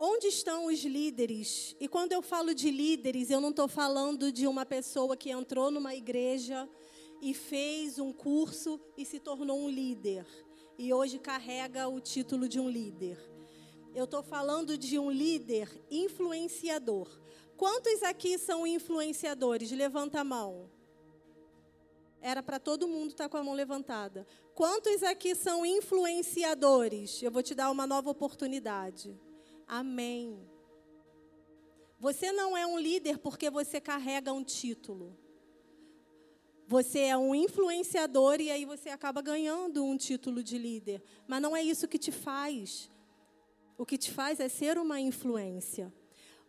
Onde 0.00 0.28
estão 0.28 0.66
os 0.66 0.82
líderes? 0.82 1.76
E 1.78 1.86
quando 1.86 2.12
eu 2.12 2.22
falo 2.22 2.54
de 2.54 2.70
líderes, 2.70 3.30
eu 3.30 3.40
não 3.40 3.50
estou 3.50 3.68
falando 3.68 4.32
de 4.32 4.46
uma 4.46 4.64
pessoa 4.64 5.16
que 5.16 5.30
entrou 5.30 5.70
numa 5.70 5.94
igreja 5.94 6.68
e 7.20 7.34
fez 7.34 7.98
um 7.98 8.12
curso 8.12 8.80
e 8.96 9.04
se 9.04 9.20
tornou 9.20 9.58
um 9.58 9.68
líder. 9.68 10.26
E 10.78 10.92
hoje 10.92 11.18
carrega 11.18 11.86
o 11.86 12.00
título 12.00 12.48
de 12.48 12.58
um 12.58 12.68
líder. 12.68 13.18
Eu 13.94 14.04
estou 14.04 14.22
falando 14.22 14.76
de 14.76 14.98
um 14.98 15.10
líder 15.10 15.68
influenciador 15.90 17.21
Quantos 17.62 18.02
aqui 18.02 18.38
são 18.38 18.66
influenciadores? 18.66 19.70
Levanta 19.70 20.18
a 20.18 20.24
mão. 20.24 20.68
Era 22.20 22.42
para 22.42 22.58
todo 22.58 22.88
mundo 22.88 23.10
estar 23.10 23.26
tá 23.26 23.28
com 23.28 23.36
a 23.36 23.44
mão 23.44 23.54
levantada. 23.54 24.26
Quantos 24.52 25.04
aqui 25.04 25.32
são 25.36 25.64
influenciadores? 25.64 27.22
Eu 27.22 27.30
vou 27.30 27.40
te 27.40 27.54
dar 27.54 27.70
uma 27.70 27.86
nova 27.86 28.10
oportunidade. 28.10 29.16
Amém. 29.64 30.44
Você 32.00 32.32
não 32.32 32.56
é 32.56 32.66
um 32.66 32.76
líder 32.76 33.18
porque 33.18 33.48
você 33.48 33.80
carrega 33.80 34.32
um 34.32 34.42
título. 34.42 35.16
Você 36.66 36.98
é 36.98 37.16
um 37.16 37.32
influenciador 37.32 38.40
e 38.40 38.50
aí 38.50 38.64
você 38.64 38.88
acaba 38.88 39.22
ganhando 39.22 39.84
um 39.84 39.96
título 39.96 40.42
de 40.42 40.58
líder. 40.58 41.00
Mas 41.28 41.40
não 41.40 41.56
é 41.56 41.62
isso 41.62 41.86
que 41.86 41.96
te 41.96 42.10
faz. 42.10 42.90
O 43.78 43.86
que 43.86 43.96
te 43.96 44.10
faz 44.10 44.40
é 44.40 44.48
ser 44.48 44.78
uma 44.78 44.98
influência. 44.98 45.94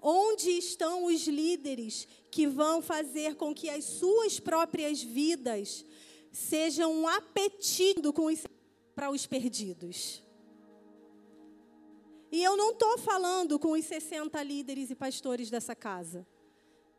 Onde 0.06 0.50
estão 0.50 1.06
os 1.06 1.26
líderes 1.28 2.06
que 2.30 2.46
vão 2.46 2.82
fazer 2.82 3.36
com 3.36 3.56
que 3.56 3.70
as 3.70 3.86
suas 3.86 4.38
próprias 4.38 5.02
vidas 5.02 5.86
sejam 6.30 6.92
um 6.92 7.08
apetite 7.08 8.02
para 8.94 9.10
os 9.10 9.26
perdidos? 9.26 10.22
E 12.30 12.44
eu 12.44 12.58
não 12.58 12.72
estou 12.72 12.98
falando 12.98 13.58
com 13.58 13.72
os 13.72 13.86
60 13.86 14.44
líderes 14.44 14.90
e 14.90 14.96
pastores 14.96 15.50
dessa 15.50 15.74
casa. 15.74 16.28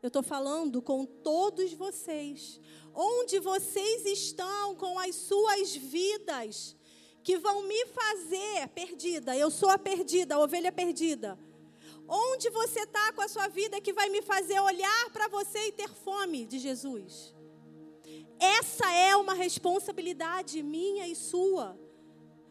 Eu 0.01 0.07
estou 0.07 0.23
falando 0.23 0.81
com 0.81 1.05
todos 1.05 1.73
vocês. 1.73 2.59
Onde 2.91 3.37
vocês 3.39 4.05
estão 4.05 4.75
com 4.75 4.97
as 4.97 5.13
suas 5.13 5.75
vidas 5.75 6.75
que 7.23 7.37
vão 7.37 7.67
me 7.67 7.85
fazer 7.87 8.67
perdida. 8.69 9.37
Eu 9.37 9.51
sou 9.51 9.69
a 9.69 9.77
perdida, 9.77 10.35
a 10.35 10.39
ovelha 10.39 10.71
perdida. 10.71 11.37
Onde 12.07 12.49
você 12.49 12.81
está 12.81 13.11
com 13.13 13.21
a 13.21 13.27
sua 13.27 13.47
vida 13.47 13.81
que 13.81 13.93
vai 13.93 14.09
me 14.09 14.21
fazer 14.21 14.59
olhar 14.59 15.09
para 15.11 15.27
você 15.27 15.67
e 15.67 15.71
ter 15.71 15.89
fome 15.89 16.45
de 16.45 16.59
Jesus? 16.59 17.33
Essa 18.39 18.91
é 18.91 19.15
uma 19.15 19.33
responsabilidade 19.33 20.61
minha 20.61 21.07
e 21.07 21.15
sua. 21.15 21.79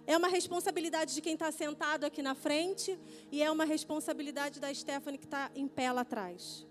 É 0.06 0.16
uma 0.16 0.28
responsabilidade 0.28 1.14
de 1.14 1.20
quem 1.20 1.34
está 1.34 1.50
sentado 1.50 2.04
aqui 2.04 2.22
na 2.22 2.34
frente 2.34 2.98
e 3.30 3.42
é 3.42 3.50
uma 3.50 3.64
responsabilidade 3.64 4.60
da 4.60 4.72
Stephanie 4.74 5.18
que 5.18 5.24
está 5.24 5.50
em 5.54 5.66
pé 5.66 5.90
lá 5.92 6.02
atrás. 6.02 6.66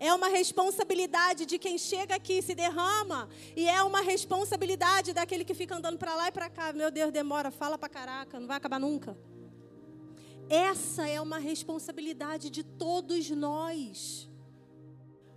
É 0.00 0.12
uma 0.14 0.28
responsabilidade 0.28 1.44
de 1.44 1.58
quem 1.58 1.76
chega 1.76 2.14
aqui 2.14 2.38
e 2.38 2.42
se 2.42 2.54
derrama. 2.54 3.28
E 3.56 3.68
é 3.68 3.82
uma 3.82 4.00
responsabilidade 4.00 5.12
daquele 5.12 5.44
que 5.44 5.54
fica 5.54 5.76
andando 5.76 5.98
para 5.98 6.14
lá 6.14 6.28
e 6.28 6.32
para 6.32 6.48
cá. 6.48 6.72
Meu 6.72 6.90
Deus, 6.90 7.12
demora, 7.12 7.50
fala 7.50 7.76
para 7.76 7.88
caraca, 7.88 8.38
não 8.38 8.46
vai 8.46 8.56
acabar 8.56 8.78
nunca. 8.78 9.16
Essa 10.48 11.06
é 11.06 11.20
uma 11.20 11.38
responsabilidade 11.38 12.48
de 12.48 12.62
todos 12.62 13.28
nós. 13.30 14.28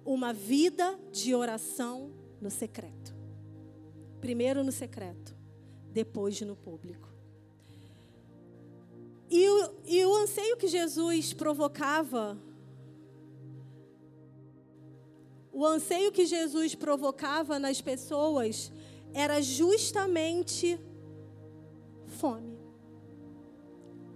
Uma 0.05 0.33
vida 0.33 0.97
de 1.11 1.35
oração 1.35 2.11
no 2.39 2.49
secreto. 2.49 3.13
Primeiro 4.19 4.63
no 4.63 4.71
secreto, 4.71 5.35
depois 5.91 6.39
no 6.41 6.55
público. 6.55 7.09
E 9.29 9.47
o, 9.47 9.73
e 9.85 10.05
o 10.05 10.15
anseio 10.15 10.57
que 10.57 10.67
Jesus 10.67 11.33
provocava, 11.33 12.37
o 15.51 15.65
anseio 15.65 16.11
que 16.11 16.25
Jesus 16.25 16.75
provocava 16.75 17.57
nas 17.57 17.81
pessoas 17.81 18.71
era 19.13 19.41
justamente 19.41 20.79
fome 22.07 22.57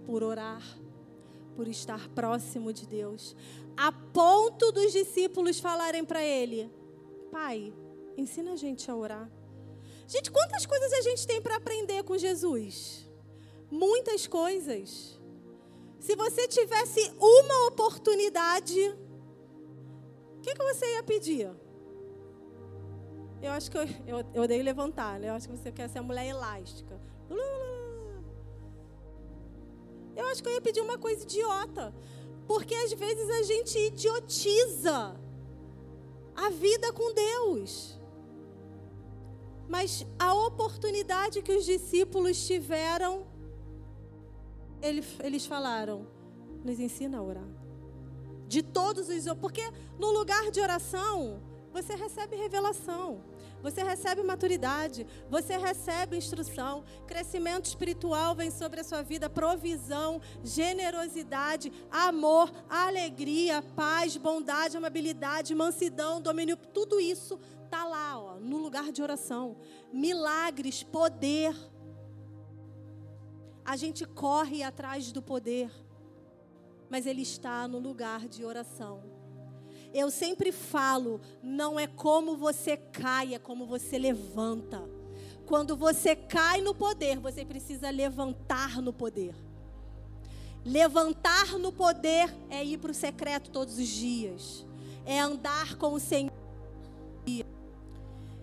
por 0.06 0.22
orar, 0.22 0.62
por 1.56 1.66
estar 1.66 2.08
próximo 2.10 2.72
de 2.72 2.86
Deus, 2.86 3.34
a 3.76 3.90
ponto 3.90 4.70
dos 4.70 4.92
discípulos 4.92 5.58
falarem 5.58 6.04
para 6.04 6.22
ele: 6.22 6.70
Pai, 7.32 7.72
ensina 8.16 8.52
a 8.52 8.56
gente 8.56 8.90
a 8.90 8.94
orar. 8.94 9.30
Gente, 10.06 10.30
quantas 10.30 10.64
coisas 10.66 10.92
a 10.92 11.00
gente 11.00 11.26
tem 11.26 11.42
para 11.42 11.56
aprender 11.56 12.04
com 12.04 12.16
Jesus? 12.16 13.06
muitas 13.70 14.26
coisas. 14.26 15.18
Se 15.98 16.14
você 16.14 16.46
tivesse 16.46 17.12
uma 17.18 17.68
oportunidade, 17.68 18.80
o 20.36 20.40
que, 20.40 20.54
que 20.54 20.62
você 20.62 20.94
ia 20.94 21.02
pedir? 21.02 21.50
Eu 23.42 23.50
acho 23.52 23.70
que 23.70 23.76
eu, 23.76 23.82
eu, 24.06 24.24
eu 24.34 24.42
odeio 24.42 24.62
levantar, 24.62 25.18
né? 25.18 25.28
Eu 25.28 25.34
acho 25.34 25.48
que 25.48 25.56
você 25.56 25.72
quer 25.72 25.88
ser 25.88 25.98
a 25.98 26.02
mulher 26.02 26.26
elástica. 26.26 27.00
Eu 30.16 30.26
acho 30.28 30.42
que 30.42 30.48
eu 30.48 30.54
ia 30.54 30.60
pedir 30.60 30.80
uma 30.80 30.98
coisa 30.98 31.22
idiota. 31.22 31.94
Porque 32.46 32.74
às 32.74 32.92
vezes 32.92 33.28
a 33.28 33.42
gente 33.42 33.78
idiotiza 33.78 35.16
a 36.34 36.48
vida 36.50 36.92
com 36.92 37.12
Deus. 37.12 37.98
Mas 39.68 40.06
a 40.18 40.32
oportunidade 40.32 41.42
que 41.42 41.52
os 41.52 41.64
discípulos 41.64 42.46
tiveram 42.46 43.26
eles 45.22 45.46
falaram: 45.46 46.06
nos 46.64 46.78
ensina 46.78 47.18
a 47.18 47.22
orar. 47.22 47.48
De 48.46 48.62
todos 48.62 49.08
os. 49.08 49.24
Porque 49.40 49.62
no 49.98 50.10
lugar 50.10 50.50
de 50.50 50.60
oração, 50.60 51.40
você 51.72 51.94
recebe 51.94 52.36
revelação, 52.36 53.22
você 53.66 53.82
recebe 53.82 54.22
maturidade, 54.22 55.04
você 55.28 55.58
recebe 55.58 56.16
instrução, 56.16 56.84
crescimento 57.04 57.64
espiritual 57.64 58.32
vem 58.32 58.48
sobre 58.48 58.78
a 58.78 58.84
sua 58.84 59.02
vida, 59.02 59.28
provisão, 59.28 60.20
generosidade, 60.44 61.72
amor, 61.90 62.48
alegria, 62.70 63.60
paz, 63.74 64.16
bondade, 64.16 64.76
amabilidade, 64.76 65.52
mansidão, 65.52 66.20
domínio, 66.20 66.56
tudo 66.56 67.00
isso 67.00 67.40
está 67.64 67.84
lá, 67.84 68.16
ó, 68.16 68.36
no 68.36 68.58
lugar 68.58 68.92
de 68.92 69.02
oração. 69.02 69.56
Milagres, 69.92 70.84
poder 70.84 71.52
a 73.64 73.74
gente 73.74 74.06
corre 74.06 74.62
atrás 74.62 75.10
do 75.10 75.20
poder, 75.20 75.72
mas 76.88 77.04
ele 77.04 77.22
está 77.22 77.66
no 77.66 77.80
lugar 77.80 78.28
de 78.28 78.44
oração. 78.44 79.15
Eu 79.98 80.10
sempre 80.10 80.52
falo, 80.52 81.22
não 81.42 81.80
é 81.80 81.86
como 81.86 82.36
você 82.36 82.76
cai, 82.76 83.34
é 83.34 83.38
como 83.38 83.64
você 83.64 83.98
levanta. 83.98 84.86
Quando 85.46 85.74
você 85.74 86.14
cai 86.14 86.60
no 86.60 86.74
poder, 86.74 87.18
você 87.18 87.46
precisa 87.46 87.88
levantar 87.88 88.82
no 88.82 88.92
poder. 88.92 89.34
Levantar 90.62 91.58
no 91.58 91.72
poder 91.72 92.30
é 92.50 92.62
ir 92.62 92.76
para 92.76 92.90
o 92.90 92.94
secreto 92.94 93.50
todos 93.50 93.78
os 93.78 93.88
dias, 93.88 94.66
é 95.06 95.18
andar 95.18 95.76
com 95.76 95.94
o 95.94 95.98
Senhor. 95.98 96.30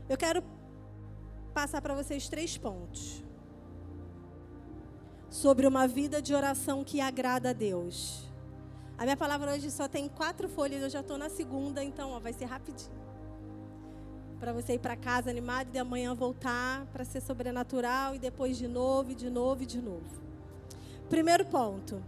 Eu 0.09 0.17
quero 0.17 0.43
passar 1.53 1.83
para 1.83 1.93
vocês 1.93 2.27
três 2.27 2.57
pontos 2.57 3.23
sobre 5.29 5.67
uma 5.67 5.87
vida 5.87 6.19
de 6.19 6.33
oração 6.33 6.83
que 6.83 6.99
agrada 6.99 7.51
a 7.51 7.53
Deus. 7.53 8.32
A 8.97 9.03
minha 9.03 9.17
palavra 9.17 9.51
hoje 9.51 9.71
só 9.71 9.87
tem 9.87 10.07
quatro 10.07 10.47
folhas, 10.47 10.81
eu 10.81 10.89
já 10.89 10.99
estou 10.99 11.17
na 11.17 11.29
segunda, 11.29 11.83
então 11.83 12.11
ó, 12.11 12.19
vai 12.19 12.31
ser 12.33 12.45
rapidinho. 12.45 13.03
Para 14.39 14.53
você 14.53 14.73
ir 14.73 14.79
para 14.79 14.95
casa 14.95 15.29
animado 15.29 15.69
e 15.69 15.71
de 15.71 15.79
amanhã 15.79 16.13
voltar 16.13 16.85
para 16.87 17.03
ser 17.03 17.21
sobrenatural 17.21 18.13
e 18.13 18.19
depois 18.19 18.57
de 18.57 18.67
novo, 18.67 19.11
e 19.11 19.15
de 19.15 19.29
novo 19.29 19.63
e 19.63 19.65
de 19.65 19.81
novo. 19.81 20.21
Primeiro 21.09 21.45
ponto. 21.45 22.03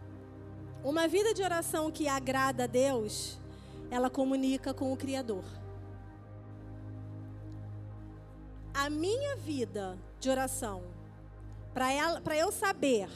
Uma 0.84 1.08
vida 1.08 1.34
de 1.34 1.42
oração 1.42 1.90
que 1.90 2.08
agrada 2.08 2.66
a 2.66 2.68
Deus, 2.68 3.40
ela 3.90 4.10
comunica 4.10 4.74
com 4.74 4.94
o 4.94 4.98
Criador. 4.98 5.44
A 8.74 8.90
minha 8.90 9.36
vida 9.38 9.98
de 10.20 10.30
oração 10.30 10.84
para 11.74 12.38
eu 12.38 12.52
saber 12.52 13.10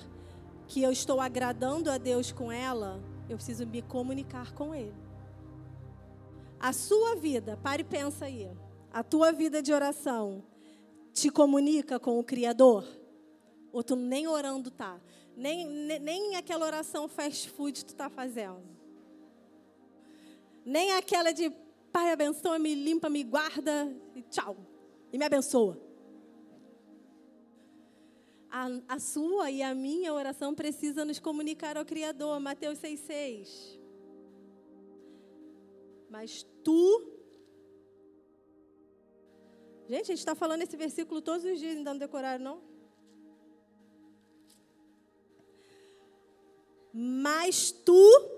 que 0.67 0.82
eu 0.82 0.91
estou 0.91 1.21
agradando 1.21 1.91
a 1.91 1.97
Deus 1.97 2.32
com 2.32 2.51
ela, 2.51 2.99
eu 3.29 3.37
preciso 3.37 3.65
me 3.65 3.81
comunicar 3.81 4.53
com 4.53 4.73
Ele. 4.73 4.93
A 6.59 6.73
sua 6.73 7.15
vida, 7.15 7.57
pare 7.61 7.81
e 7.81 7.85
pensa 7.85 8.25
aí. 8.25 8.49
A 8.91 9.03
tua 9.03 9.31
vida 9.31 9.61
de 9.61 9.71
oração 9.71 10.43
te 11.13 11.29
comunica 11.29 11.99
com 11.99 12.19
o 12.19 12.23
Criador? 12.23 12.85
Ou 13.71 13.83
tu 13.83 13.95
nem 13.95 14.27
orando 14.27 14.71
tá? 14.71 14.99
Nem, 15.37 15.65
nem, 15.65 15.99
nem 15.99 16.35
aquela 16.35 16.65
oração 16.65 17.07
fast 17.07 17.49
food 17.49 17.85
tu 17.85 17.95
tá 17.95 18.09
fazendo. 18.09 18.61
Nem 20.65 20.93
aquela 20.93 21.31
de 21.31 21.49
Pai 21.91 22.11
abençoa, 22.11 22.59
me 22.59 22.75
limpa, 22.75 23.09
me 23.09 23.23
guarda 23.23 23.91
e 24.15 24.21
tchau. 24.21 24.55
E 25.11 25.17
me 25.17 25.25
abençoa. 25.25 25.88
A, 28.51 28.95
a 28.95 28.99
sua 28.99 29.51
e 29.51 29.62
a 29.62 29.75
minha 29.75 30.13
oração 30.13 30.55
precisa 30.55 31.05
nos 31.05 31.19
comunicar 31.19 31.77
ao 31.77 31.85
Criador. 31.85 32.39
Mateus 32.39 32.79
6,6. 32.79 33.79
Mas 36.09 36.45
tu. 36.63 37.13
Gente, 39.88 40.01
a 40.01 40.15
gente 40.15 40.19
está 40.19 40.35
falando 40.35 40.63
esse 40.63 40.75
versículo 40.75 41.21
todos 41.21 41.45
os 41.45 41.59
dias, 41.59 41.77
ainda 41.77 41.91
não 41.91 41.99
decoraram, 41.99 42.43
não? 42.43 42.62
Mas 46.93 47.71
tu, 47.71 48.29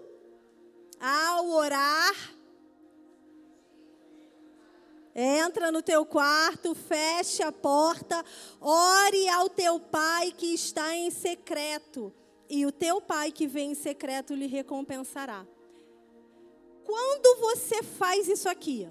ao 1.00 1.50
orar, 1.50 2.41
Entra 5.14 5.72
no 5.72 5.82
teu 5.82 6.06
quarto, 6.06 6.74
feche 6.74 7.44
a 7.44 7.52
porta, 7.52 8.24
ore 8.62 9.28
ao 9.28 9.50
teu 9.50 9.80
pai 9.80 10.32
que 10.32 10.54
está 10.54 10.96
em 10.96 11.12
secreto, 11.12 12.14
e 12.50 12.66
o 12.66 12.72
teu 12.72 13.02
pai 13.02 13.32
que 13.32 13.46
vem 13.46 13.72
em 13.72 13.76
secreto 13.76 14.34
lhe 14.34 14.48
recompensará. 14.48 15.46
Quando 16.86 17.40
você 17.42 17.84
faz 17.84 18.28
isso 18.28 18.48
aqui, 18.48 18.90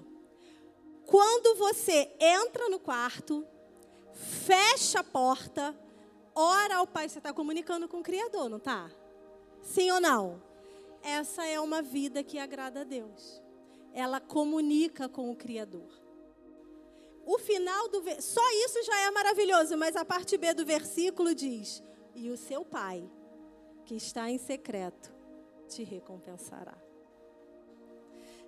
quando 1.07 1.57
você 1.57 2.11
entra 2.19 2.69
no 2.69 2.79
quarto, 2.79 3.45
fecha 4.13 4.99
a 4.99 5.03
porta, 5.03 5.75
ora 6.35 6.77
ao 6.77 6.87
pai, 6.87 7.09
você 7.09 7.17
está 7.17 7.33
comunicando 7.33 7.87
com 7.87 7.99
o 7.99 8.03
Criador, 8.03 8.47
não 8.47 8.57
está? 8.57 8.91
Sim 9.63 9.91
ou 9.91 9.99
não? 9.99 10.41
Essa 11.01 11.45
é 11.45 11.59
uma 11.59 11.81
vida 11.81 12.23
que 12.23 12.37
agrada 12.37 12.81
a 12.81 12.83
Deus. 12.83 13.41
Ela 13.91 14.19
comunica 14.19 15.09
com 15.09 15.31
o 15.31 15.35
Criador 15.35 16.00
o 17.25 17.37
final 17.37 17.89
do 17.89 18.03
só 18.21 18.41
isso 18.65 18.83
já 18.83 18.99
é 19.01 19.11
maravilhoso, 19.11 19.77
mas 19.77 19.95
a 19.95 20.03
parte 20.03 20.37
B 20.37 20.53
do 20.53 20.65
versículo 20.65 21.33
diz: 21.35 21.83
"E 22.15 22.29
o 22.29 22.37
seu 22.37 22.65
pai, 22.65 23.09
que 23.85 23.95
está 23.95 24.29
em 24.29 24.37
secreto, 24.37 25.13
te 25.67 25.83
recompensará". 25.83 26.77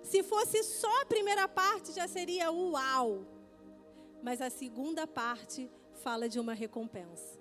Se 0.02 0.22
fosse 0.22 0.62
só 0.62 1.00
a 1.00 1.06
primeira 1.06 1.48
parte 1.48 1.92
já 1.92 2.06
seria 2.06 2.52
uau. 2.52 3.26
Mas 4.22 4.40
a 4.40 4.48
segunda 4.48 5.06
parte 5.06 5.70
fala 6.02 6.28
de 6.28 6.38
uma 6.40 6.54
recompensa. 6.54 7.38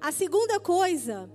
A 0.00 0.10
segunda 0.10 0.58
coisa 0.58 1.30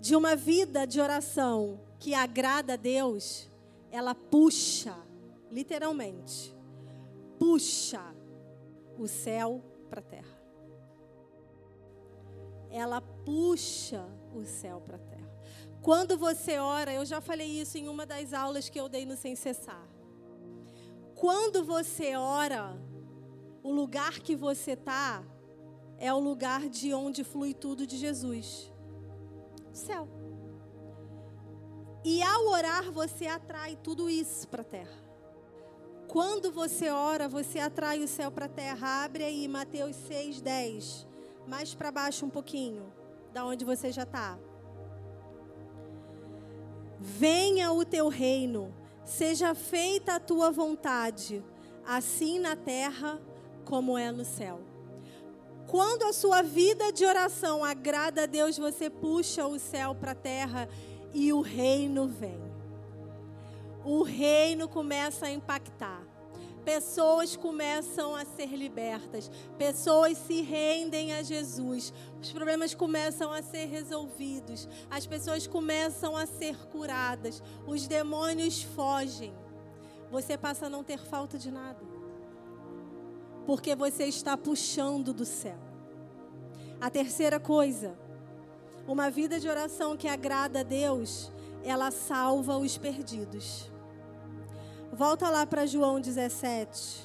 de 0.00 0.16
uma 0.16 0.34
vida 0.34 0.86
de 0.86 1.00
oração 1.00 1.80
que 1.98 2.14
agrada 2.14 2.72
a 2.72 2.76
Deus, 2.76 3.48
ela 3.90 4.14
puxa, 4.14 4.96
literalmente, 5.50 6.55
puxa 7.38 8.14
o 8.98 9.06
céu 9.06 9.62
para 9.88 10.00
a 10.00 10.02
terra. 10.02 10.36
Ela 12.70 13.00
puxa 13.00 14.06
o 14.34 14.44
céu 14.44 14.80
para 14.80 14.96
a 14.96 15.00
terra. 15.00 15.30
Quando 15.82 16.18
você 16.18 16.58
ora, 16.58 16.92
eu 16.92 17.04
já 17.04 17.20
falei 17.20 17.48
isso 17.60 17.78
em 17.78 17.88
uma 17.88 18.04
das 18.04 18.32
aulas 18.32 18.68
que 18.68 18.78
eu 18.78 18.88
dei 18.88 19.06
no 19.06 19.16
Sem 19.16 19.36
Cessar. 19.36 19.88
Quando 21.14 21.64
você 21.64 22.16
ora, 22.16 22.76
o 23.62 23.72
lugar 23.72 24.18
que 24.20 24.34
você 24.34 24.72
está 24.72 25.22
é 25.98 26.12
o 26.12 26.18
lugar 26.18 26.68
de 26.68 26.92
onde 26.92 27.24
flui 27.24 27.54
tudo 27.54 27.86
de 27.86 27.96
Jesus 27.96 28.70
céu. 29.76 30.08
E 32.04 32.22
ao 32.22 32.46
orar, 32.46 32.90
você 32.90 33.26
atrai 33.26 33.76
tudo 33.76 34.08
isso 34.08 34.48
para 34.48 34.62
a 34.62 34.64
terra. 34.64 35.05
Quando 36.08 36.52
você 36.52 36.88
ora, 36.88 37.28
você 37.28 37.58
atrai 37.58 38.02
o 38.02 38.08
céu 38.08 38.30
para 38.30 38.46
a 38.46 38.48
terra. 38.48 39.04
Abre 39.04 39.24
aí 39.24 39.48
Mateus 39.48 39.96
6, 39.96 40.40
10. 40.40 41.06
Mais 41.46 41.74
para 41.74 41.90
baixo 41.90 42.24
um 42.24 42.30
pouquinho, 42.30 42.92
da 43.32 43.44
onde 43.44 43.64
você 43.64 43.90
já 43.92 44.04
está. 44.04 44.38
Venha 46.98 47.72
o 47.72 47.84
teu 47.84 48.08
reino, 48.08 48.74
seja 49.04 49.54
feita 49.54 50.14
a 50.14 50.20
tua 50.20 50.50
vontade, 50.50 51.44
assim 51.84 52.38
na 52.38 52.56
terra 52.56 53.20
como 53.64 53.98
é 53.98 54.10
no 54.10 54.24
céu. 54.24 54.60
Quando 55.66 56.04
a 56.04 56.12
sua 56.12 56.42
vida 56.42 56.92
de 56.92 57.04
oração 57.04 57.64
agrada 57.64 58.22
a 58.22 58.26
Deus, 58.26 58.56
você 58.56 58.88
puxa 58.88 59.46
o 59.46 59.58
céu 59.58 59.94
para 59.94 60.12
a 60.12 60.14
terra 60.14 60.68
e 61.12 61.32
o 61.32 61.40
reino 61.40 62.06
vem 62.06 62.45
o 63.86 64.02
reino 64.02 64.68
começa 64.68 65.26
a 65.26 65.30
impactar. 65.30 66.02
Pessoas 66.64 67.36
começam 67.36 68.16
a 68.16 68.24
ser 68.24 68.48
libertas, 68.56 69.30
pessoas 69.56 70.18
se 70.18 70.42
rendem 70.42 71.12
a 71.12 71.22
Jesus, 71.22 71.94
os 72.20 72.32
problemas 72.32 72.74
começam 72.74 73.30
a 73.30 73.40
ser 73.40 73.66
resolvidos, 73.66 74.68
as 74.90 75.06
pessoas 75.06 75.46
começam 75.46 76.16
a 76.16 76.26
ser 76.26 76.56
curadas, 76.66 77.40
os 77.64 77.86
demônios 77.86 78.60
fogem. 78.60 79.32
Você 80.10 80.36
passa 80.36 80.66
a 80.66 80.70
não 80.70 80.82
ter 80.82 80.98
falta 80.98 81.38
de 81.38 81.52
nada, 81.52 81.80
porque 83.46 83.76
você 83.76 84.06
está 84.06 84.36
puxando 84.36 85.14
do 85.14 85.24
céu. 85.24 85.58
A 86.80 86.90
terceira 86.90 87.38
coisa, 87.38 87.96
uma 88.88 89.08
vida 89.08 89.38
de 89.38 89.48
oração 89.48 89.96
que 89.96 90.08
agrada 90.08 90.60
a 90.60 90.64
Deus, 90.64 91.30
ela 91.62 91.92
salva 91.92 92.58
os 92.58 92.76
perdidos. 92.76 93.75
Volta 94.96 95.28
lá 95.28 95.44
para 95.44 95.66
João 95.66 96.00
17. 96.00 97.04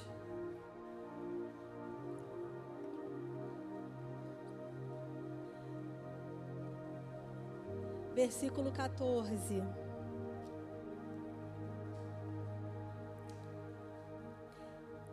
Versículo 8.15 8.71
14. 8.71 9.61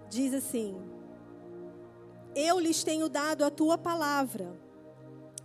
Diz 0.09 0.33
assim: 0.33 0.81
Eu 2.37 2.61
lhes 2.61 2.85
tenho 2.85 3.09
dado 3.09 3.43
a 3.45 3.51
tua 3.51 3.77
palavra, 3.77 4.57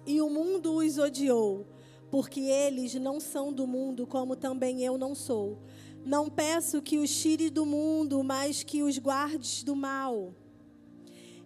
e 0.06 0.22
o 0.22 0.30
mundo 0.30 0.76
os 0.76 1.00
odiou, 1.00 1.66
porque 2.12 2.42
eles 2.42 2.94
não 2.94 3.20
são 3.20 3.52
do 3.52 3.66
mundo, 3.66 4.06
como 4.06 4.36
também 4.36 4.84
eu 4.84 5.00
não 5.00 5.16
sou. 5.16 5.58
Não 6.06 6.30
peço 6.30 6.82
que 6.82 6.98
os 6.98 7.10
tire 7.10 7.50
do 7.50 7.66
mundo, 7.66 8.24
mas 8.24 8.64
que 8.64 8.84
os 8.84 8.98
guardes 8.98 9.64
do 9.64 9.76
mal. 9.76 10.34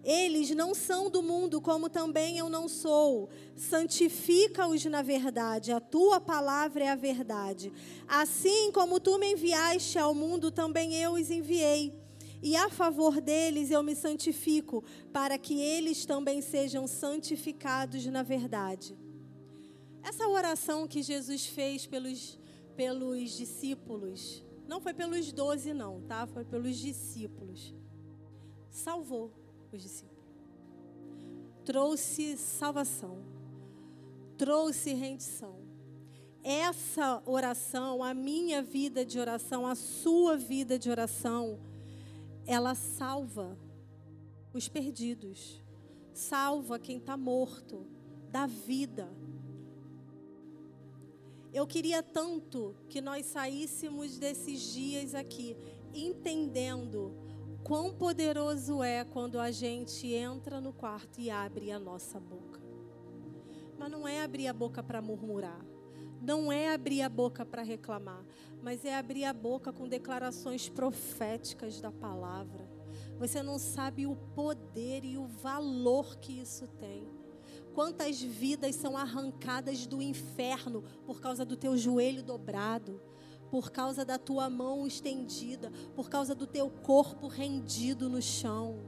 Eles 0.02 0.50
não 0.50 0.74
são 0.74 1.10
do 1.10 1.22
mundo, 1.22 1.60
como 1.60 1.90
também 1.90 2.38
eu 2.38 2.48
não 2.48 2.68
sou. 2.68 3.28
Santifica-os 3.54 4.84
na 4.86 5.02
verdade, 5.02 5.70
a 5.70 5.80
tua 5.80 6.20
palavra 6.20 6.84
é 6.84 6.88
a 6.88 6.96
verdade. 6.96 7.72
Assim 8.06 8.72
como 8.72 9.00
tu 9.00 9.18
me 9.18 9.32
enviaste 9.32 9.98
ao 9.98 10.14
mundo, 10.14 10.50
também 10.50 10.94
eu 10.94 11.12
os 11.12 11.30
enviei. 11.30 11.92
E 12.40 12.56
a 12.56 12.70
favor 12.70 13.20
deles 13.20 13.70
eu 13.70 13.82
me 13.82 13.94
santifico, 13.94 14.84
para 15.12 15.36
que 15.36 15.60
eles 15.60 16.06
também 16.06 16.40
sejam 16.40 16.86
santificados 16.86 18.06
na 18.06 18.22
verdade. 18.22 18.96
Essa 20.02 20.26
oração 20.28 20.86
que 20.86 21.02
Jesus 21.02 21.44
fez 21.44 21.86
pelos, 21.86 22.38
pelos 22.76 23.36
discípulos, 23.36 24.44
não 24.68 24.80
foi 24.80 24.92
pelos 24.92 25.32
doze, 25.32 25.72
não, 25.72 26.02
tá? 26.02 26.26
Foi 26.26 26.44
pelos 26.44 26.76
discípulos. 26.76 27.74
Salvou 28.68 29.32
os 29.72 29.82
discípulos. 29.82 30.18
Trouxe 31.64 32.36
salvação. 32.36 33.24
Trouxe 34.36 34.92
rendição. 34.92 35.58
Essa 36.44 37.22
oração, 37.26 38.04
a 38.04 38.12
minha 38.12 38.62
vida 38.62 39.04
de 39.04 39.18
oração, 39.18 39.66
a 39.66 39.74
sua 39.74 40.36
vida 40.36 40.78
de 40.78 40.90
oração, 40.90 41.58
ela 42.46 42.74
salva 42.74 43.58
os 44.52 44.68
perdidos. 44.68 45.62
Salva 46.12 46.78
quem 46.78 46.98
está 46.98 47.16
morto, 47.16 47.86
da 48.30 48.46
vida 48.46 49.08
eu 51.58 51.66
queria 51.66 52.04
tanto 52.04 52.72
que 52.88 53.00
nós 53.00 53.26
saíssemos 53.26 54.16
desses 54.16 54.60
dias 54.72 55.12
aqui 55.12 55.56
entendendo 55.92 57.12
quão 57.64 57.92
poderoso 57.92 58.80
é 58.80 59.04
quando 59.04 59.40
a 59.40 59.50
gente 59.50 60.06
entra 60.06 60.60
no 60.60 60.72
quarto 60.72 61.20
e 61.20 61.28
abre 61.28 61.72
a 61.72 61.78
nossa 61.80 62.20
boca. 62.20 62.60
Mas 63.76 63.90
não 63.90 64.06
é 64.06 64.22
abrir 64.22 64.46
a 64.46 64.52
boca 64.52 64.84
para 64.84 65.02
murmurar, 65.02 65.60
não 66.22 66.52
é 66.52 66.72
abrir 66.72 67.02
a 67.02 67.08
boca 67.08 67.44
para 67.44 67.62
reclamar, 67.62 68.24
mas 68.62 68.84
é 68.84 68.94
abrir 68.94 69.24
a 69.24 69.32
boca 69.32 69.72
com 69.72 69.88
declarações 69.88 70.68
proféticas 70.68 71.80
da 71.80 71.90
palavra. 71.90 72.70
Você 73.18 73.42
não 73.42 73.58
sabe 73.58 74.06
o 74.06 74.14
poder 74.14 75.04
e 75.04 75.18
o 75.18 75.26
valor 75.26 76.18
que 76.18 76.40
isso 76.40 76.68
tem. 76.78 77.17
Quantas 77.78 78.20
vidas 78.20 78.74
são 78.74 78.96
arrancadas 78.96 79.86
do 79.86 80.02
inferno 80.02 80.82
por 81.06 81.20
causa 81.20 81.44
do 81.44 81.56
teu 81.56 81.76
joelho 81.76 82.24
dobrado, 82.24 83.00
por 83.52 83.70
causa 83.70 84.04
da 84.04 84.18
tua 84.18 84.50
mão 84.50 84.84
estendida, 84.84 85.70
por 85.94 86.10
causa 86.10 86.34
do 86.34 86.44
teu 86.44 86.68
corpo 86.68 87.28
rendido 87.28 88.08
no 88.08 88.20
chão. 88.20 88.80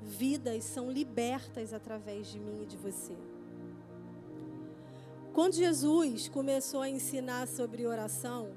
vidas 0.00 0.62
são 0.62 0.88
libertas 0.92 1.72
através 1.74 2.28
de 2.28 2.38
mim 2.38 2.62
e 2.62 2.66
de 2.66 2.76
você. 2.76 3.16
Quando 5.32 5.54
Jesus 5.54 6.28
começou 6.28 6.82
a 6.82 6.88
ensinar 6.88 7.48
sobre 7.48 7.84
oração, 7.84 8.52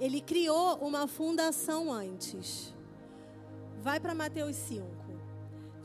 ele 0.00 0.20
criou 0.20 0.78
uma 0.78 1.06
fundação 1.06 1.92
antes. 1.92 2.74
Vai 3.80 4.00
para 4.00 4.16
Mateus 4.16 4.56
5. 4.56 4.97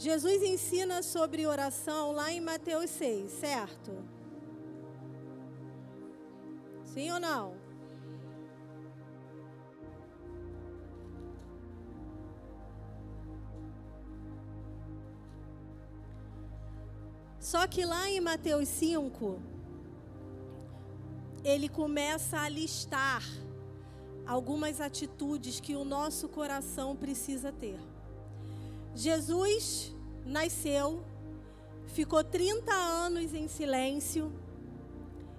Jesus 0.03 0.43
ensina 0.43 1.01
sobre 1.01 1.47
oração 1.47 2.11
lá 2.11 2.29
em 2.29 2.41
Mateus 2.41 2.89
6, 2.89 3.31
certo? 3.31 4.03
Sim 6.83 7.09
ou 7.13 7.21
não? 7.21 7.55
Só 17.39 17.65
que 17.65 17.85
lá 17.85 18.09
em 18.09 18.19
Mateus 18.19 18.67
5, 18.67 19.39
ele 21.45 21.69
começa 21.69 22.39
a 22.41 22.49
listar 22.49 23.23
algumas 24.27 24.81
atitudes 24.81 25.61
que 25.61 25.77
o 25.77 25.85
nosso 25.85 26.27
coração 26.27 26.93
precisa 26.93 27.53
ter. 27.53 27.79
Jesus 28.93 29.92
nasceu, 30.25 31.03
ficou 31.87 32.23
30 32.23 32.73
anos 32.73 33.33
em 33.33 33.47
silêncio 33.47 34.31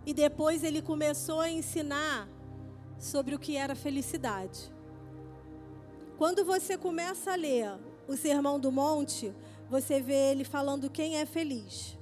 e 0.06 0.12
depois 0.12 0.62
ele 0.62 0.82
começou 0.82 1.40
a 1.40 1.50
ensinar 1.50 2.28
sobre 2.98 3.34
o 3.34 3.38
que 3.38 3.56
era 3.56 3.74
felicidade. 3.74 4.72
Quando 6.16 6.44
você 6.44 6.78
começa 6.78 7.32
a 7.32 7.36
ler 7.36 7.76
o 8.06 8.16
Sermão 8.16 8.60
do 8.60 8.70
Monte, 8.70 9.34
você 9.68 10.00
vê 10.00 10.32
ele 10.32 10.44
falando 10.44 10.90
quem 10.90 11.16
é 11.16 11.26
feliz. 11.26 11.98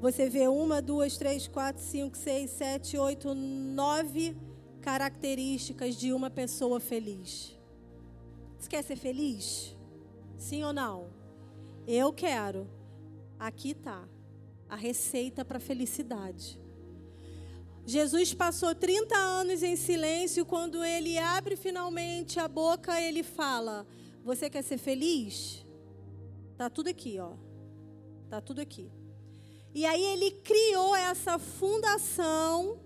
Você 0.00 0.28
vê 0.28 0.46
uma, 0.48 0.82
duas, 0.82 1.16
três, 1.16 1.48
quatro, 1.48 1.82
cinco, 1.82 2.16
seis, 2.16 2.50
sete, 2.50 2.98
oito, 2.98 3.34
nove 3.34 4.36
características 4.82 5.96
de 5.96 6.12
uma 6.12 6.28
pessoa 6.28 6.78
feliz. 6.78 7.58
Você 8.58 8.68
quer 8.68 8.84
ser 8.84 8.96
feliz? 8.96 9.74
Sim 10.36 10.62
ou 10.62 10.72
não? 10.72 11.08
Eu 11.86 12.12
quero. 12.12 12.66
Aqui 13.38 13.70
está 13.70 14.08
a 14.68 14.76
receita 14.76 15.44
para 15.44 15.60
felicidade. 15.60 16.58
Jesus 17.86 18.32
passou 18.32 18.74
30 18.74 19.14
anos 19.14 19.62
em 19.62 19.76
silêncio. 19.76 20.46
Quando 20.46 20.82
ele 20.82 21.18
abre 21.18 21.56
finalmente 21.56 22.40
a 22.40 22.48
boca, 22.48 22.98
ele 23.00 23.22
fala: 23.22 23.86
Você 24.24 24.48
quer 24.48 24.62
ser 24.62 24.78
feliz? 24.78 25.64
Tá 26.56 26.70
tudo 26.70 26.88
aqui, 26.88 27.18
ó. 27.18 27.32
Tá 28.30 28.40
tudo 28.40 28.60
aqui. 28.60 28.90
E 29.74 29.84
aí 29.84 30.02
ele 30.02 30.30
criou 30.30 30.96
essa 30.96 31.38
fundação. 31.38 32.80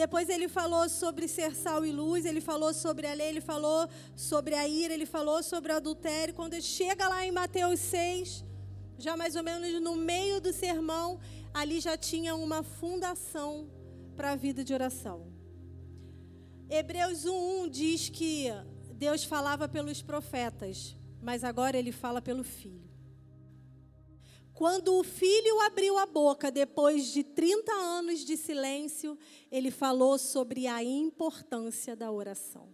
Depois 0.00 0.28
ele 0.28 0.46
falou 0.46 0.90
sobre 0.90 1.26
ser 1.26 1.52
sal 1.54 1.82
e 1.82 1.90
luz, 1.90 2.26
ele 2.26 2.42
falou 2.42 2.74
sobre 2.74 3.06
a 3.06 3.14
lei, 3.14 3.28
ele 3.28 3.40
falou 3.40 3.88
sobre 4.14 4.54
a 4.54 4.68
ira, 4.68 4.92
ele 4.92 5.06
falou 5.06 5.42
sobre 5.42 5.72
o 5.72 5.76
adultério. 5.76 6.34
Quando 6.34 6.52
ele 6.52 6.62
chega 6.62 7.08
lá 7.08 7.24
em 7.24 7.32
Mateus 7.32 7.80
6, 7.80 8.44
já 8.98 9.16
mais 9.16 9.36
ou 9.36 9.42
menos 9.42 9.80
no 9.80 9.96
meio 9.96 10.38
do 10.38 10.52
sermão, 10.52 11.18
ali 11.54 11.80
já 11.80 11.96
tinha 11.96 12.34
uma 12.34 12.62
fundação 12.62 13.70
para 14.14 14.32
a 14.32 14.36
vida 14.36 14.62
de 14.62 14.74
oração. 14.74 15.32
Hebreus 16.68 17.24
1:1 17.24 17.70
diz 17.70 18.10
que 18.10 18.48
Deus 18.92 19.24
falava 19.24 19.66
pelos 19.66 20.02
profetas, 20.02 20.94
mas 21.22 21.42
agora 21.42 21.78
ele 21.78 21.90
fala 21.90 22.20
pelo 22.20 22.44
filho. 22.44 22.85
Quando 24.56 24.94
o 24.94 25.04
filho 25.04 25.60
abriu 25.60 25.98
a 25.98 26.06
boca, 26.06 26.50
depois 26.50 27.12
de 27.12 27.22
30 27.22 27.70
anos 27.72 28.24
de 28.24 28.38
silêncio, 28.38 29.18
ele 29.52 29.70
falou 29.70 30.16
sobre 30.16 30.66
a 30.66 30.82
importância 30.82 31.94
da 31.94 32.10
oração. 32.10 32.66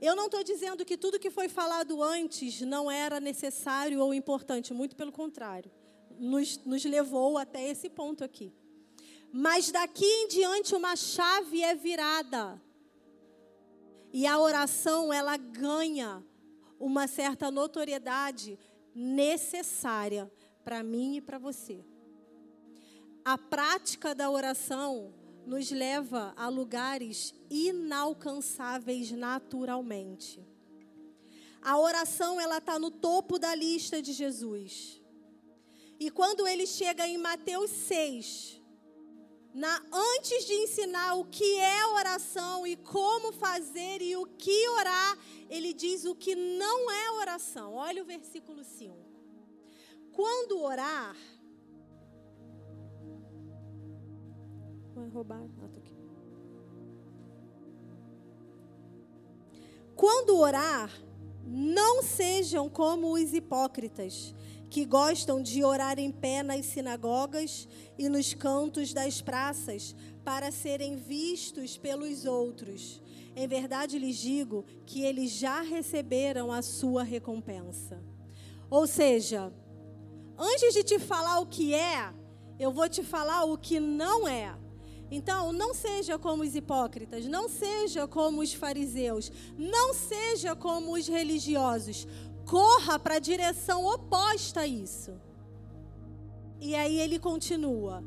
Eu 0.00 0.16
não 0.16 0.26
estou 0.26 0.42
dizendo 0.42 0.84
que 0.84 0.96
tudo 0.96 1.20
que 1.20 1.30
foi 1.30 1.48
falado 1.48 2.02
antes 2.02 2.62
não 2.62 2.90
era 2.90 3.20
necessário 3.20 4.00
ou 4.00 4.12
importante, 4.12 4.74
muito 4.74 4.96
pelo 4.96 5.12
contrário, 5.12 5.70
nos, 6.18 6.58
nos 6.64 6.84
levou 6.84 7.38
até 7.38 7.64
esse 7.70 7.88
ponto 7.88 8.24
aqui. 8.24 8.52
Mas 9.32 9.70
daqui 9.70 10.04
em 10.04 10.26
diante 10.26 10.74
uma 10.74 10.96
chave 10.96 11.62
é 11.62 11.76
virada. 11.76 12.60
E 14.12 14.26
a 14.26 14.36
oração, 14.36 15.12
ela 15.12 15.36
ganha 15.36 16.24
uma 16.76 17.06
certa 17.06 17.52
notoriedade 17.52 18.58
necessária 18.94 20.30
para 20.64 20.82
mim 20.82 21.16
e 21.16 21.20
para 21.20 21.38
você. 21.38 21.84
A 23.24 23.36
prática 23.36 24.14
da 24.14 24.30
oração 24.30 25.12
nos 25.46 25.70
leva 25.70 26.32
a 26.36 26.48
lugares 26.48 27.34
inalcançáveis 27.50 29.10
naturalmente. 29.10 30.42
A 31.60 31.78
oração 31.78 32.40
ela 32.40 32.58
está 32.58 32.78
no 32.78 32.90
topo 32.90 33.38
da 33.38 33.54
lista 33.54 34.02
de 34.02 34.12
Jesus. 34.12 35.00
E 35.98 36.10
quando 36.10 36.46
ele 36.46 36.66
chega 36.66 37.06
em 37.06 37.16
Mateus 37.16 37.70
6, 37.70 38.60
na, 39.54 39.80
antes 39.92 40.46
de 40.46 40.52
ensinar 40.52 41.14
o 41.14 41.24
que 41.26 41.60
é 41.60 41.86
oração 41.86 42.66
e 42.66 42.76
como 42.76 43.32
fazer 43.32 44.02
e 44.02 44.16
o 44.16 44.26
que 44.26 44.68
orar, 44.70 45.16
ele 45.48 45.72
diz 45.72 46.04
o 46.04 46.14
que 46.14 46.34
não 46.34 46.90
é 46.90 47.10
oração. 47.12 47.74
Olha 47.74 48.02
o 48.02 48.04
versículo 48.04 48.64
5. 48.64 48.92
Quando 50.12 50.60
orar. 50.60 51.16
Vai 54.92 55.08
roubar. 55.08 55.44
Ah, 55.62 55.68
tô 55.68 55.78
aqui. 55.78 55.94
Quando 59.94 60.36
orar, 60.36 60.90
não 61.46 62.02
sejam 62.02 62.68
como 62.68 63.12
os 63.12 63.32
hipócritas 63.32 64.34
que 64.74 64.84
gostam 64.84 65.40
de 65.40 65.62
orar 65.62 66.00
em 66.00 66.10
pé 66.10 66.42
nas 66.42 66.66
sinagogas 66.66 67.68
e 67.96 68.08
nos 68.08 68.34
cantos 68.34 68.92
das 68.92 69.22
praças 69.22 69.94
para 70.24 70.50
serem 70.50 70.96
vistos 70.96 71.78
pelos 71.78 72.24
outros. 72.24 73.00
Em 73.36 73.46
verdade 73.46 74.00
lhes 74.00 74.16
digo 74.16 74.64
que 74.84 75.02
eles 75.02 75.30
já 75.30 75.60
receberam 75.60 76.50
a 76.50 76.60
sua 76.60 77.04
recompensa. 77.04 78.02
Ou 78.68 78.84
seja, 78.84 79.52
antes 80.36 80.74
de 80.74 80.82
te 80.82 80.98
falar 80.98 81.38
o 81.38 81.46
que 81.46 81.72
é, 81.72 82.12
eu 82.58 82.72
vou 82.72 82.88
te 82.88 83.04
falar 83.04 83.44
o 83.44 83.56
que 83.56 83.78
não 83.78 84.26
é. 84.26 84.58
Então, 85.08 85.52
não 85.52 85.72
seja 85.72 86.18
como 86.18 86.42
os 86.42 86.56
hipócritas, 86.56 87.26
não 87.26 87.48
seja 87.48 88.08
como 88.08 88.40
os 88.40 88.52
fariseus, 88.52 89.30
não 89.56 89.94
seja 89.94 90.56
como 90.56 90.94
os 90.94 91.06
religiosos, 91.06 92.08
corra 92.44 92.98
para 92.98 93.16
a 93.16 93.18
direção 93.18 93.84
oposta 93.84 94.60
a 94.60 94.66
isso. 94.66 95.12
E 96.60 96.74
aí 96.74 97.00
ele 97.00 97.18
continua. 97.18 98.02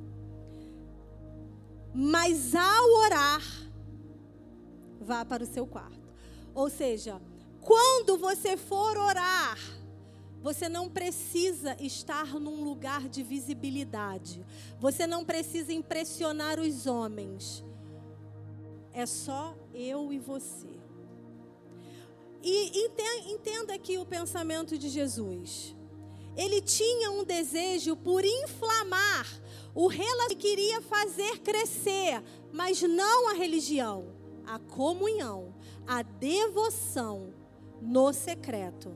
Mas 1.93 2.55
ao 2.55 2.89
orar, 3.05 3.41
vá 4.99 5.25
para 5.25 5.43
o 5.43 5.47
seu 5.47 5.65
quarto. 5.65 6.07
Ou 6.53 6.69
seja, 6.69 7.21
quando 7.61 8.17
você 8.17 8.55
for 8.55 8.97
orar, 8.97 9.57
você 10.41 10.69
não 10.69 10.89
precisa 10.89 11.75
estar 11.79 12.39
num 12.39 12.63
lugar 12.63 13.09
de 13.09 13.23
visibilidade. 13.23 14.45
Você 14.79 15.05
não 15.05 15.25
precisa 15.25 15.73
impressionar 15.73 16.59
os 16.59 16.85
homens. 16.87 17.63
É 18.93 19.05
só 19.05 19.55
eu 19.73 20.13
e 20.13 20.19
você. 20.19 20.76
E 22.43 22.85
entenda 23.27 23.73
aqui 23.73 23.97
o 23.97 24.05
pensamento 24.05 24.77
de 24.77 24.89
Jesus. 24.89 25.75
Ele 26.35 26.61
tinha 26.61 27.11
um 27.11 27.23
desejo 27.23 27.95
por 27.95 28.23
inflamar 28.23 29.27
o 29.73 29.87
relacionamento 29.87 30.37
que 30.37 30.47
queria 30.49 30.81
fazer 30.81 31.39
crescer, 31.39 32.23
mas 32.51 32.81
não 32.81 33.29
a 33.29 33.33
religião, 33.33 34.13
a 34.45 34.59
comunhão, 34.59 35.53
a 35.85 36.01
devoção 36.01 37.33
no 37.81 38.13
secreto. 38.13 38.95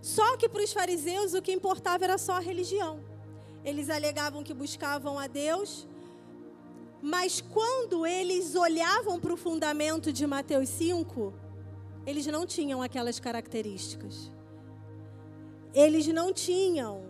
Só 0.00 0.36
que 0.36 0.48
para 0.48 0.62
os 0.62 0.72
fariseus 0.72 1.34
o 1.34 1.42
que 1.42 1.52
importava 1.52 2.04
era 2.04 2.18
só 2.18 2.34
a 2.34 2.40
religião. 2.40 3.02
Eles 3.64 3.88
alegavam 3.88 4.42
que 4.42 4.52
buscavam 4.52 5.18
a 5.18 5.26
Deus, 5.26 5.88
mas 7.00 7.40
quando 7.40 8.06
eles 8.06 8.54
olhavam 8.54 9.18
para 9.18 9.32
o 9.32 9.36
fundamento 9.36 10.12
de 10.12 10.26
Mateus 10.26 10.68
5, 10.68 11.32
eles 12.06 12.26
não 12.26 12.46
tinham 12.46 12.82
aquelas 12.82 13.18
características. 13.18 14.30
Eles 15.72 16.06
não 16.08 16.32
tinham. 16.32 17.04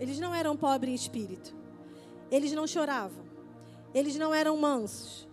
Eles 0.00 0.18
não 0.18 0.34
eram 0.34 0.56
pobres 0.56 0.92
em 0.92 0.94
espírito. 0.94 1.54
Eles 2.30 2.52
não 2.52 2.66
choravam. 2.66 3.24
Eles 3.94 4.16
não 4.16 4.34
eram 4.34 4.56
mansos. 4.56 5.28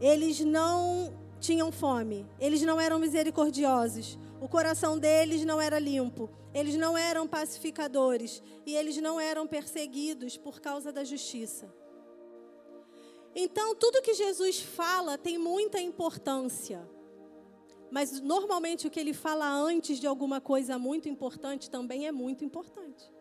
Eles 0.00 0.40
não 0.40 1.12
tinham 1.40 1.70
fome, 1.70 2.26
eles 2.40 2.60
não 2.62 2.80
eram 2.80 2.98
misericordiosos, 2.98 4.18
o 4.40 4.48
coração 4.48 4.98
deles 4.98 5.44
não 5.44 5.60
era 5.60 5.78
limpo, 5.78 6.28
eles 6.52 6.74
não 6.76 6.98
eram 6.98 7.26
pacificadores 7.26 8.42
e 8.66 8.74
eles 8.74 8.96
não 8.98 9.20
eram 9.20 9.46
perseguidos 9.46 10.36
por 10.36 10.60
causa 10.60 10.92
da 10.92 11.04
justiça. 11.04 11.72
Então, 13.38 13.74
tudo 13.74 14.00
que 14.00 14.14
Jesus 14.14 14.60
fala 14.60 15.18
tem 15.18 15.36
muita 15.36 15.78
importância. 15.78 16.88
Mas 17.90 18.18
normalmente 18.18 18.86
o 18.86 18.90
que 18.90 18.98
ele 18.98 19.12
fala 19.12 19.46
antes 19.46 20.00
de 20.00 20.06
alguma 20.06 20.40
coisa 20.40 20.78
muito 20.78 21.06
importante 21.06 21.70
também 21.70 22.06
é 22.06 22.10
muito 22.12 22.46
importante. 22.46 23.12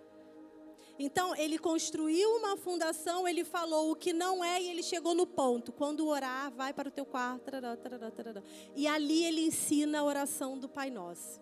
Então, 0.98 1.36
ele 1.36 1.58
construiu 1.58 2.30
uma 2.38 2.56
fundação, 2.56 3.28
ele 3.28 3.44
falou 3.44 3.92
o 3.92 3.96
que 3.98 4.14
não 4.14 4.42
é 4.42 4.62
e 4.62 4.70
ele 4.70 4.82
chegou 4.82 5.14
no 5.14 5.28
ponto. 5.28 5.74
Quando 5.74 6.08
orar, 6.08 6.50
vai 6.50 6.74
para 6.74 6.88
o 6.88 6.92
teu 6.92 7.06
quarto. 7.06 7.44
Tarará, 7.44 7.76
tarará, 7.76 8.10
tarará. 8.10 8.44
E 8.74 8.88
ali 8.88 9.26
ele 9.26 9.42
ensina 9.42 10.00
a 10.00 10.04
oração 10.06 10.58
do 10.58 10.70
Pai 10.70 10.90
Nosso. 10.90 11.42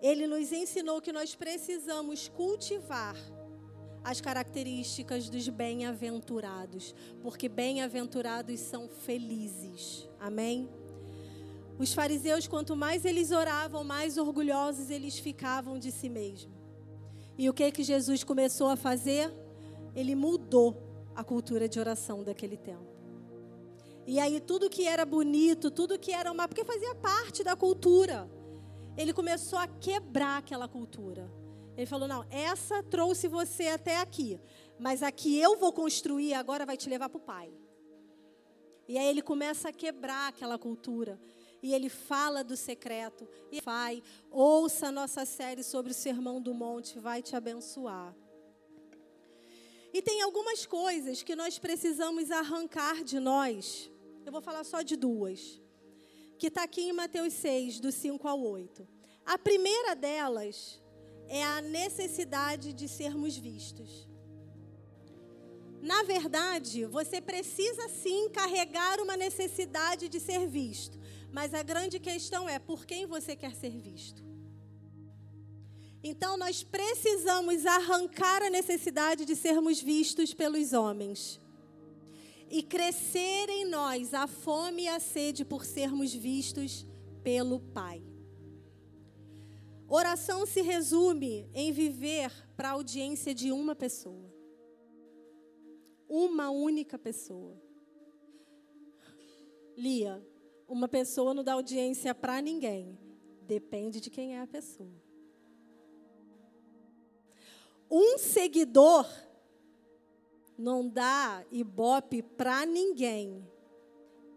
Ele 0.00 0.28
nos 0.28 0.52
ensinou 0.52 1.02
que 1.02 1.10
nós 1.10 1.34
precisamos 1.34 2.28
cultivar 2.28 3.16
as 4.06 4.20
características 4.20 5.28
dos 5.28 5.48
bem-aventurados, 5.48 6.94
porque 7.20 7.48
bem-aventurados 7.48 8.60
são 8.60 8.88
felizes. 8.88 10.08
Amém? 10.20 10.70
Os 11.76 11.92
fariseus, 11.92 12.46
quanto 12.46 12.76
mais 12.76 13.04
eles 13.04 13.32
oravam, 13.32 13.82
mais 13.82 14.16
orgulhosos 14.16 14.90
eles 14.90 15.18
ficavam 15.18 15.76
de 15.76 15.90
si 15.90 16.08
mesmos. 16.08 16.54
E 17.36 17.50
o 17.50 17.52
que 17.52 17.72
que 17.72 17.82
Jesus 17.82 18.22
começou 18.22 18.68
a 18.68 18.76
fazer? 18.76 19.28
Ele 19.92 20.14
mudou 20.14 20.80
a 21.16 21.24
cultura 21.24 21.68
de 21.68 21.80
oração 21.80 22.22
daquele 22.22 22.56
tempo. 22.56 22.86
E 24.06 24.20
aí 24.20 24.38
tudo 24.38 24.70
que 24.70 24.86
era 24.86 25.04
bonito, 25.04 25.68
tudo 25.68 25.98
que 25.98 26.12
era 26.12 26.30
uma, 26.30 26.46
porque 26.46 26.64
fazia 26.64 26.94
parte 26.94 27.42
da 27.42 27.56
cultura. 27.56 28.30
Ele 28.96 29.12
começou 29.12 29.58
a 29.58 29.66
quebrar 29.66 30.38
aquela 30.38 30.68
cultura. 30.68 31.28
Ele 31.76 31.86
falou: 31.86 32.08
"Não, 32.08 32.24
essa 32.30 32.82
trouxe 32.82 33.28
você 33.28 33.68
até 33.68 33.98
aqui, 33.98 34.40
mas 34.78 35.02
a 35.02 35.10
que 35.12 35.38
eu 35.38 35.56
vou 35.56 35.72
construir 35.72 36.34
agora 36.34 36.64
vai 36.64 36.76
te 36.76 36.88
levar 36.88 37.08
para 37.08 37.18
o 37.18 37.20
Pai". 37.20 37.52
E 38.88 38.96
aí 38.96 39.06
ele 39.06 39.22
começa 39.22 39.68
a 39.68 39.72
quebrar 39.72 40.28
aquela 40.28 40.58
cultura 40.58 41.20
e 41.62 41.74
ele 41.74 41.88
fala 41.88 42.44
do 42.44 42.56
secreto. 42.56 43.28
E 43.50 43.60
vai, 43.60 44.02
ouça 44.30 44.88
a 44.88 44.92
nossa 44.92 45.24
série 45.24 45.62
sobre 45.62 45.90
o 45.90 45.94
Sermão 45.94 46.40
do 46.40 46.54
Monte, 46.54 46.98
vai 46.98 47.22
te 47.22 47.34
abençoar. 47.34 48.14
E 49.92 50.02
tem 50.02 50.22
algumas 50.22 50.66
coisas 50.66 51.22
que 51.22 51.34
nós 51.34 51.58
precisamos 51.58 52.30
arrancar 52.30 53.02
de 53.02 53.18
nós. 53.18 53.90
Eu 54.24 54.30
vou 54.30 54.40
falar 54.40 54.62
só 54.62 54.82
de 54.82 54.94
duas. 54.94 55.60
Que 56.38 56.48
está 56.48 56.64
aqui 56.64 56.82
em 56.82 56.92
Mateus 56.92 57.32
6, 57.32 57.80
do 57.80 57.90
5 57.90 58.28
ao 58.28 58.40
8. 58.40 58.86
A 59.24 59.38
primeira 59.38 59.96
delas 59.96 60.80
é 61.28 61.42
a 61.42 61.60
necessidade 61.60 62.72
de 62.72 62.88
sermos 62.88 63.36
vistos. 63.36 64.06
Na 65.80 66.02
verdade, 66.02 66.84
você 66.86 67.20
precisa 67.20 67.88
sim 67.88 68.28
carregar 68.30 69.00
uma 69.00 69.16
necessidade 69.16 70.08
de 70.08 70.18
ser 70.18 70.46
visto. 70.48 70.98
Mas 71.30 71.54
a 71.54 71.62
grande 71.62 71.98
questão 71.98 72.48
é 72.48 72.58
por 72.58 72.86
quem 72.86 73.06
você 73.06 73.36
quer 73.36 73.54
ser 73.54 73.76
visto. 73.78 74.24
Então 76.02 76.36
nós 76.36 76.62
precisamos 76.62 77.66
arrancar 77.66 78.42
a 78.42 78.50
necessidade 78.50 79.24
de 79.24 79.34
sermos 79.34 79.80
vistos 79.80 80.32
pelos 80.32 80.72
homens 80.72 81.40
e 82.48 82.62
crescer 82.62 83.48
em 83.48 83.64
nós 83.64 84.14
a 84.14 84.28
fome 84.28 84.84
e 84.84 84.88
a 84.88 85.00
sede 85.00 85.44
por 85.44 85.64
sermos 85.64 86.14
vistos 86.14 86.86
pelo 87.24 87.58
Pai. 87.58 88.05
Oração 89.88 90.44
se 90.44 90.62
resume 90.62 91.48
em 91.54 91.70
viver 91.70 92.32
para 92.56 92.70
a 92.70 92.72
audiência 92.72 93.32
de 93.32 93.52
uma 93.52 93.74
pessoa. 93.74 94.34
Uma 96.08 96.50
única 96.50 96.98
pessoa. 96.98 97.56
Lia, 99.76 100.26
uma 100.66 100.88
pessoa 100.88 101.32
não 101.32 101.44
dá 101.44 101.52
audiência 101.52 102.12
para 102.14 102.40
ninguém. 102.40 102.98
Depende 103.42 104.00
de 104.00 104.10
quem 104.10 104.36
é 104.36 104.40
a 104.40 104.46
pessoa. 104.46 104.90
Um 107.88 108.18
seguidor 108.18 109.06
não 110.58 110.88
dá 110.88 111.44
ibope 111.52 112.22
para 112.22 112.66
ninguém. 112.66 113.46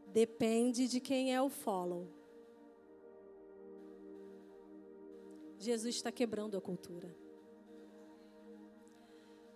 Depende 0.08 0.88
de 0.88 1.00
quem 1.00 1.34
é 1.34 1.42
o 1.42 1.50
follow. 1.50 2.19
Jesus 5.60 5.96
está 5.96 6.10
quebrando 6.12 6.58
a 6.58 6.62
cultura. 6.62 7.14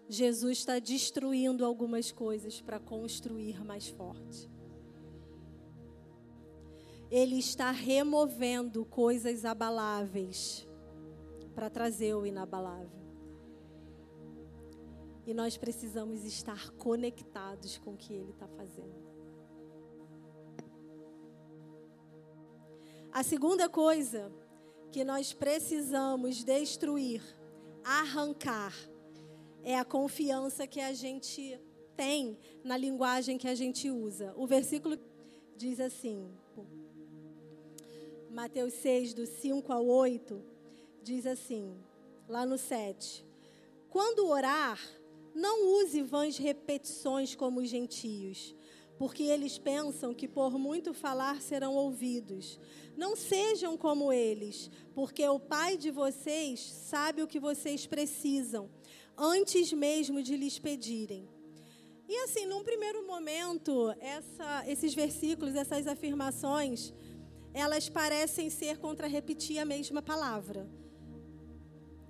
Jesus 0.10 0.60
está 0.60 0.78
destruindo 0.80 1.66
algumas 1.66 2.12
coisas 2.12 2.62
para 2.62 2.78
construir 2.78 3.64
mais 3.64 3.88
forte. 3.88 4.50
Ele 7.10 7.38
está 7.38 7.72
removendo 7.72 8.84
coisas 8.86 9.46
abaláveis 9.46 10.68
para 11.56 11.70
trazer 11.70 12.14
o 12.16 12.26
inabalável. 12.26 13.02
E 15.26 15.34
nós 15.34 15.56
precisamos 15.56 16.26
estar 16.26 16.72
conectados 16.72 17.78
com 17.78 17.94
o 17.94 17.98
que 17.98 18.14
Ele 18.14 18.32
está 18.32 18.48
fazendo. 18.48 19.02
A 23.10 23.24
segunda 23.24 23.70
coisa 23.70 24.32
que 24.94 25.04
nós 25.04 25.34
precisamos 25.34 26.44
destruir, 26.44 27.20
arrancar, 27.84 28.72
é 29.64 29.76
a 29.76 29.84
confiança 29.84 30.68
que 30.68 30.80
a 30.80 30.94
gente 30.94 31.60
tem 31.98 32.38
na 32.64 32.78
linguagem 32.78 33.40
que 33.40 33.48
a 33.48 33.56
gente 33.56 33.90
usa. 33.90 34.36
O 34.38 34.46
versículo 34.46 34.96
diz 35.58 35.80
assim: 35.80 36.30
Mateus 38.30 38.74
6, 38.76 39.16
do 39.16 39.26
5 39.26 39.74
ao 39.74 39.84
8, 39.88 40.40
diz 41.02 41.26
assim, 41.26 41.76
lá 42.30 42.46
no 42.46 42.60
7. 42.60 43.26
Quando 43.90 44.28
orar, 44.28 44.80
não 45.34 45.82
use 45.82 46.04
vãs 46.04 46.38
repetições 46.38 47.34
como 47.34 47.62
os 47.62 47.68
gentios, 47.68 48.56
porque 48.98 49.24
eles 49.24 49.58
pensam 49.58 50.14
que 50.14 50.28
por 50.28 50.58
muito 50.58 50.94
falar 50.94 51.42
serão 51.42 51.76
ouvidos. 51.76 52.60
Não 52.96 53.16
sejam 53.16 53.76
como 53.76 54.14
eles, 54.14 54.70
porque 54.94 55.28
o 55.28 55.40
Pai 55.40 55.78
de 55.78 55.92
vocês 55.92 56.60
sabe 56.62 57.22
o 57.22 57.28
que 57.28 57.40
vocês 57.40 57.88
precisam, 57.88 58.70
antes 59.18 59.74
mesmo 59.74 60.22
de 60.22 60.38
lhes 60.38 60.60
pedirem. 60.60 61.28
E 62.08 62.16
assim, 62.18 62.46
num 62.46 62.64
primeiro 62.64 63.06
momento, 63.08 63.94
essa, 64.00 64.64
esses 64.68 64.94
versículos, 64.94 65.56
essas 65.56 65.88
afirmações, 65.88 66.94
elas 67.54 67.90
parecem 67.90 68.50
ser 68.50 68.78
contra 68.78 69.08
repetir 69.08 69.60
a 69.60 69.66
mesma 69.66 70.02
palavra. 70.02 70.68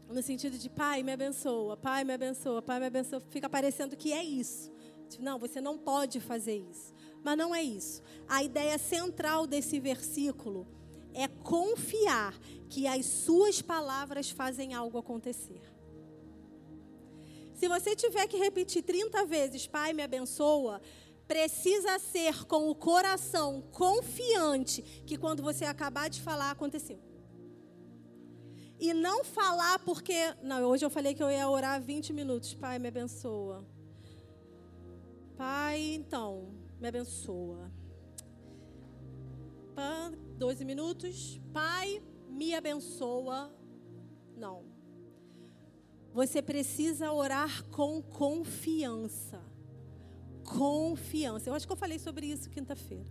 No 0.09 0.21
sentido 0.21 0.57
de 0.57 0.69
pai, 0.69 1.01
me 1.03 1.11
abençoa, 1.11 1.75
pai, 1.75 2.03
me 2.03 2.13
abençoa, 2.13 2.61
pai, 2.61 2.79
me 2.79 2.85
abençoa. 2.85 3.19
Fica 3.29 3.49
parecendo 3.49 3.95
que 3.95 4.11
é 4.11 4.23
isso. 4.23 4.71
Não, 5.21 5.39
você 5.39 5.59
não 5.59 5.77
pode 5.77 6.19
fazer 6.19 6.57
isso. 6.69 6.93
Mas 7.23 7.37
não 7.37 7.53
é 7.53 7.61
isso. 7.63 8.01
A 8.27 8.43
ideia 8.43 8.77
central 8.77 9.47
desse 9.47 9.79
versículo 9.79 10.67
é 11.13 11.27
confiar 11.27 12.37
que 12.69 12.87
as 12.87 13.05
suas 13.05 13.61
palavras 13.61 14.29
fazem 14.29 14.73
algo 14.73 14.97
acontecer. 14.97 15.61
Se 17.53 17.67
você 17.67 17.95
tiver 17.95 18.27
que 18.27 18.37
repetir 18.37 18.83
30 18.83 19.25
vezes, 19.25 19.67
Pai, 19.67 19.93
me 19.93 20.03
abençoa, 20.03 20.81
precisa 21.27 21.97
ser 21.99 22.45
com 22.45 22.69
o 22.69 22.75
coração 22.75 23.61
confiante 23.71 24.81
que 25.05 25.17
quando 25.17 25.41
você 25.41 25.65
acabar 25.65 26.09
de 26.09 26.21
falar, 26.21 26.51
aconteceu. 26.51 26.99
E 28.79 28.93
não 28.93 29.23
falar 29.23 29.79
porque. 29.79 30.13
Não, 30.41 30.61
hoje 30.63 30.83
eu 30.83 30.89
falei 30.89 31.13
que 31.13 31.23
eu 31.23 31.31
ia 31.31 31.47
orar 31.47 31.81
20 31.81 32.11
minutos. 32.11 32.53
Pai, 32.53 32.77
me 32.79 32.89
abençoa. 32.89 33.65
Pai, 35.37 35.79
então, 35.95 36.53
me 36.79 36.87
abençoa. 36.87 37.71
Pá, 39.75 40.11
12 40.37 40.63
minutos. 40.65 41.39
Pai, 41.51 42.01
me 42.29 42.53
abençoa. 42.53 43.53
Não. 44.37 44.65
Você 46.13 46.41
precisa 46.41 47.11
orar 47.11 47.63
com 47.69 48.01
confiança 48.01 49.53
confiança. 50.43 51.49
Eu 51.49 51.55
acho 51.55 51.65
que 51.65 51.71
eu 51.71 51.77
falei 51.77 51.97
sobre 51.97 52.27
isso 52.27 52.49
quinta-feira. 52.49 53.09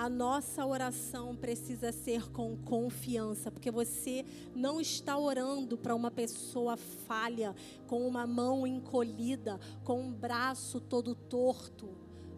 A 0.00 0.08
nossa 0.08 0.64
oração 0.64 1.36
precisa 1.36 1.92
ser 1.92 2.32
com 2.32 2.56
confiança, 2.56 3.50
porque 3.50 3.70
você 3.70 4.24
não 4.54 4.80
está 4.80 5.18
orando 5.18 5.76
para 5.76 5.94
uma 5.94 6.10
pessoa 6.10 6.74
falha, 6.78 7.54
com 7.86 8.08
uma 8.08 8.26
mão 8.26 8.66
encolhida, 8.66 9.60
com 9.84 10.00
um 10.00 10.10
braço 10.10 10.80
todo 10.80 11.14
torto. 11.14 11.90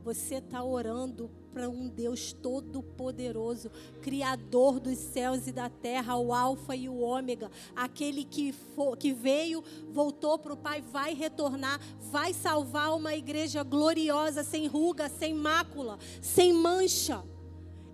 Você 0.03 0.39
está 0.39 0.65
orando 0.65 1.31
para 1.55 1.69
um 1.69 1.89
Deus 1.89 2.33
todo-poderoso, 2.33 3.71
Criador 4.01 4.81
dos 4.81 4.99
céus 4.99 5.47
e 5.47 5.53
da 5.53 5.71
terra, 5.71 6.17
o 6.17 6.35
Alfa 6.35 6.75
e 6.75 6.89
o 6.89 6.99
Ômega, 6.99 7.49
aquele 7.77 8.25
que, 8.25 8.51
for, 8.51 8.97
que 8.97 9.13
veio, 9.13 9.63
voltou 9.93 10.37
para 10.37 10.53
o 10.53 10.57
Pai, 10.57 10.83
vai 10.83 11.15
retornar, 11.15 11.81
vai 12.11 12.35
salvar 12.35 12.93
uma 12.97 13.15
igreja 13.15 13.63
gloriosa, 13.63 14.43
sem 14.43 14.67
ruga, 14.67 15.09
sem 15.09 15.33
mácula, 15.33 15.97
sem 16.21 16.53
mancha. 16.53 17.23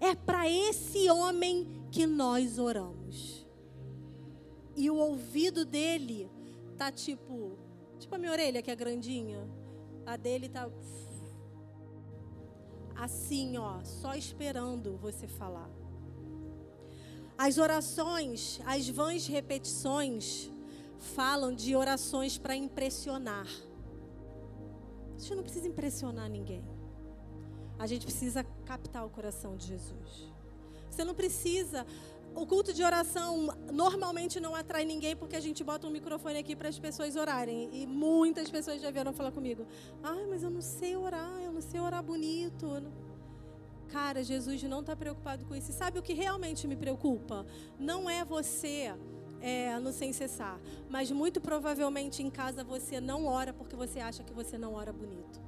É 0.01 0.15
para 0.15 0.49
esse 0.49 1.11
homem 1.11 1.67
que 1.91 2.07
nós 2.07 2.59
oramos. 2.59 3.47
E 4.77 4.91
o 4.91 4.97
ouvido 4.97 5.65
dele 5.65 6.31
tá 6.77 6.93
tipo, 6.93 7.59
tipo 7.99 8.15
a 8.15 8.19
minha 8.19 8.31
orelha 8.31 8.63
que 8.63 8.71
é 8.71 8.77
grandinha. 8.77 9.49
A 10.07 10.17
dele 10.17 10.49
tá 10.49 10.71
assim, 12.95 13.57
ó, 13.57 13.83
só 13.85 14.15
esperando 14.15 14.97
você 14.97 15.27
falar. 15.27 15.71
As 17.37 17.59
orações, 17.59 18.61
as 18.65 18.89
vãs 18.89 19.27
repetições, 19.27 20.51
falam 20.99 21.55
de 21.55 21.77
orações 21.77 22.37
para 22.37 22.57
impressionar. 22.57 23.47
A 23.47 25.35
não 25.35 25.43
precisa 25.43 25.69
impressionar 25.69 26.29
ninguém. 26.29 26.65
A 27.79 27.87
gente 27.87 28.05
precisa 28.05 28.45
captar 28.65 29.07
o 29.07 29.11
coração 29.11 29.57
de 29.57 29.67
Jesus. 29.67 30.33
Você 30.91 31.05
não 31.05 31.15
precisa. 31.15 31.87
O 32.35 32.47
culto 32.47 32.73
de 32.73 32.83
oração 32.83 33.49
normalmente 33.73 34.39
não 34.41 34.55
atrai 34.55 34.85
ninguém 34.85 35.17
porque 35.17 35.37
a 35.37 35.41
gente 35.41 35.65
bota 35.65 35.87
um 35.87 35.91
microfone 35.91 36.39
aqui 36.39 36.55
para 36.55 36.69
as 36.69 36.79
pessoas 36.79 37.17
orarem. 37.17 37.69
E 37.73 37.87
muitas 37.87 38.51
pessoas 38.51 38.81
já 38.81 38.91
vieram 38.91 39.13
falar 39.13 39.33
comigo: 39.33 39.67
ai, 40.03 40.27
mas 40.27 40.43
eu 40.43 40.51
não 40.51 40.61
sei 40.61 40.97
orar, 40.97 41.41
eu 41.43 41.53
não 41.53 41.61
sei 41.61 41.81
orar 41.81 42.03
bonito. 42.03 42.83
Cara, 43.89 44.23
Jesus 44.23 44.63
não 44.65 44.81
está 44.81 44.95
preocupado 44.95 45.45
com 45.47 45.55
isso. 45.57 45.71
E 45.71 45.75
sabe 45.75 45.99
o 45.99 46.03
que 46.03 46.13
realmente 46.13 46.67
me 46.67 46.77
preocupa? 46.77 47.47
Não 47.79 48.09
é 48.09 48.25
você 48.25 48.95
é, 49.41 49.79
no 49.79 49.93
sem 49.93 50.13
cessar, 50.13 50.61
mas 50.89 51.11
muito 51.11 51.41
provavelmente 51.41 52.23
em 52.23 52.31
casa 52.31 52.63
você 52.65 53.01
não 53.01 53.27
ora 53.27 53.53
porque 53.53 53.77
você 53.77 54.01
acha 54.01 54.23
que 54.23 54.33
você 54.33 54.59
não 54.59 54.75
ora 54.75 54.93
bonito. 54.93 55.48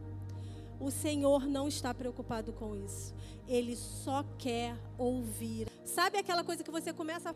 O 0.80 0.90
Senhor 0.90 1.46
não 1.46 1.68
está 1.68 1.92
preocupado 1.92 2.52
com 2.54 2.74
isso. 2.74 3.14
Ele 3.46 3.76
só 3.76 4.24
quer 4.38 4.74
ouvir. 4.96 5.68
Sabe 5.84 6.16
aquela 6.16 6.42
coisa 6.42 6.64
que 6.64 6.70
você 6.70 6.92
começa 6.92 7.30
a... 7.30 7.34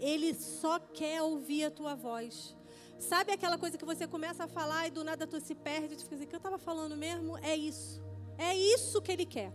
Ele 0.00 0.32
só 0.34 0.78
quer 0.78 1.20
ouvir 1.22 1.64
a 1.64 1.70
tua 1.70 1.94
voz. 1.94 2.56
Sabe 2.98 3.32
aquela 3.32 3.58
coisa 3.58 3.76
que 3.76 3.84
você 3.84 4.06
começa 4.06 4.44
a 4.44 4.48
falar 4.48 4.88
e 4.88 4.90
do 4.90 5.04
nada 5.04 5.26
tu 5.26 5.38
se 5.40 5.54
perde, 5.54 5.96
tu 5.96 6.04
fica 6.04 6.16
assim, 6.16 6.26
que 6.26 6.34
eu 6.34 6.38
estava 6.38 6.58
falando 6.58 6.96
mesmo? 6.96 7.36
É 7.38 7.54
isso. 7.54 8.02
É 8.38 8.56
isso 8.56 9.02
que 9.02 9.12
ele 9.12 9.26
quer. 9.26 9.52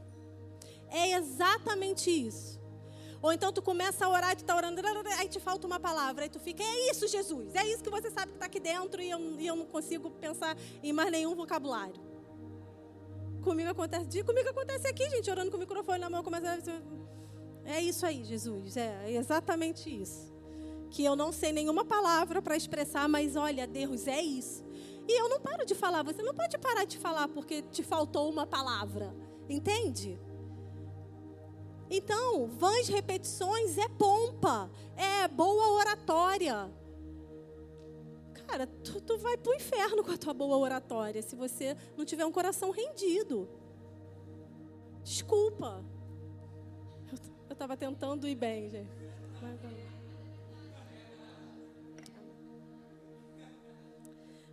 É 0.89 1.13
exatamente 1.13 2.11
isso. 2.11 2.61
Ou 3.23 3.31
então 3.31 3.51
tu 3.51 3.61
começa 3.61 4.05
a 4.05 4.09
orar 4.09 4.33
e 4.33 4.35
tu 4.35 4.43
tá 4.43 4.55
orando, 4.55 4.81
aí 5.17 5.29
te 5.29 5.39
falta 5.39 5.65
uma 5.65 5.79
palavra, 5.79 6.25
aí 6.25 6.29
tu 6.29 6.41
fica, 6.41 6.61
é 6.61 6.91
isso, 6.91 7.07
Jesus, 7.07 7.55
é 7.55 7.65
isso 7.65 7.81
que 7.81 7.89
você 7.89 8.11
sabe 8.11 8.33
que 8.33 8.35
está 8.35 8.47
aqui 8.47 8.59
dentro 8.59 9.01
e 9.01 9.09
eu, 9.09 9.39
e 9.39 9.47
eu 9.47 9.55
não 9.55 9.65
consigo 9.65 10.11
pensar 10.11 10.57
em 10.83 10.91
mais 10.91 11.09
nenhum 11.09 11.33
vocabulário. 11.33 12.12
Comigo 13.43 13.69
acontece, 13.69 14.23
comigo 14.23 14.49
acontece 14.49 14.87
aqui, 14.87 15.09
gente, 15.09 15.29
orando 15.29 15.51
com 15.51 15.57
o 15.57 15.59
microfone 15.59 15.99
na 15.99 16.09
mão, 16.09 16.23
começa 16.23 16.47
a... 16.49 17.69
É 17.69 17.81
isso 17.81 18.05
aí, 18.05 18.23
Jesus, 18.23 18.77
é 18.77 19.11
exatamente 19.11 19.89
isso. 19.89 20.33
Que 20.89 21.03
eu 21.03 21.15
não 21.15 21.31
sei 21.31 21.51
nenhuma 21.51 21.83
palavra 21.83 22.41
para 22.41 22.55
expressar, 22.55 23.07
mas 23.09 23.35
olha, 23.35 23.67
Deus, 23.67 24.07
é 24.07 24.21
isso. 24.21 24.63
E 25.07 25.19
eu 25.19 25.27
não 25.27 25.41
paro 25.41 25.65
de 25.65 25.75
falar, 25.75 26.03
você 26.03 26.21
não 26.21 26.33
pode 26.33 26.57
parar 26.57 26.85
de 26.85 26.97
falar 26.97 27.27
porque 27.27 27.61
te 27.63 27.83
faltou 27.83 28.29
uma 28.29 28.47
palavra, 28.47 29.13
entende? 29.49 30.19
Então, 31.89 32.47
vãs 32.47 32.87
repetições 32.87 33.77
é 33.77 33.89
pompa, 33.89 34.71
é 34.95 35.27
boa 35.27 35.73
oratória. 35.73 36.71
Cara, 38.53 38.67
tu, 38.67 39.01
tu 39.01 39.17
vai 39.17 39.35
pro 39.35 39.51
inferno 39.55 40.03
com 40.03 40.11
a 40.11 40.17
tua 40.17 40.31
boa 40.31 40.55
oratória 40.57 41.23
se 41.23 41.35
você 41.35 41.75
não 41.97 42.05
tiver 42.05 42.23
um 42.23 42.31
coração 42.31 42.69
rendido. 42.69 43.49
Desculpa. 45.03 45.83
Eu 47.49 47.53
estava 47.53 47.75
tentando 47.75 48.27
ir 48.27 48.35
bem, 48.35 48.69
gente. 48.69 48.91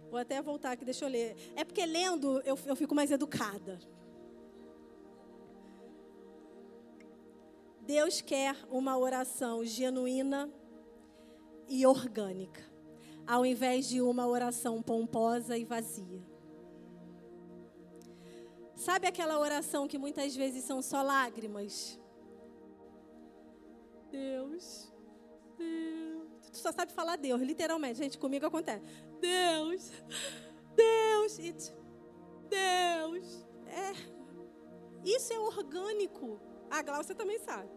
Vou 0.08 0.18
até 0.18 0.40
voltar 0.40 0.72
aqui, 0.72 0.84
deixa 0.86 1.04
eu 1.04 1.10
ler. 1.10 1.36
É 1.54 1.62
porque 1.62 1.84
lendo 1.84 2.40
eu, 2.40 2.58
eu 2.64 2.74
fico 2.74 2.94
mais 2.94 3.10
educada. 3.10 3.78
Deus 7.82 8.22
quer 8.22 8.56
uma 8.70 8.96
oração 8.96 9.62
genuína 9.62 10.50
e 11.68 11.84
orgânica, 11.84 12.69
ao 13.30 13.46
invés 13.46 13.88
de 13.88 14.00
uma 14.02 14.26
oração 14.26 14.82
pomposa 14.82 15.56
e 15.56 15.64
vazia. 15.64 16.20
Sabe 18.74 19.06
aquela 19.06 19.38
oração 19.38 19.86
que 19.86 19.96
muitas 19.96 20.34
vezes 20.34 20.64
são 20.64 20.82
só 20.82 21.00
lágrimas? 21.00 21.96
Deus, 24.10 24.92
Deus. 25.56 26.50
Tu 26.50 26.58
só 26.58 26.72
sabe 26.72 26.90
falar 26.92 27.14
Deus, 27.14 27.40
literalmente. 27.40 27.98
Gente, 27.98 28.18
comigo 28.18 28.46
acontece. 28.46 28.84
Deus, 29.20 29.92
Deus, 30.74 31.38
Deus. 32.48 33.46
É. 33.68 33.92
Isso 35.04 35.32
é 35.32 35.38
orgânico. 35.38 36.40
A 36.68 36.82
Glaucia 36.82 37.14
também 37.14 37.38
sabe. 37.38 37.70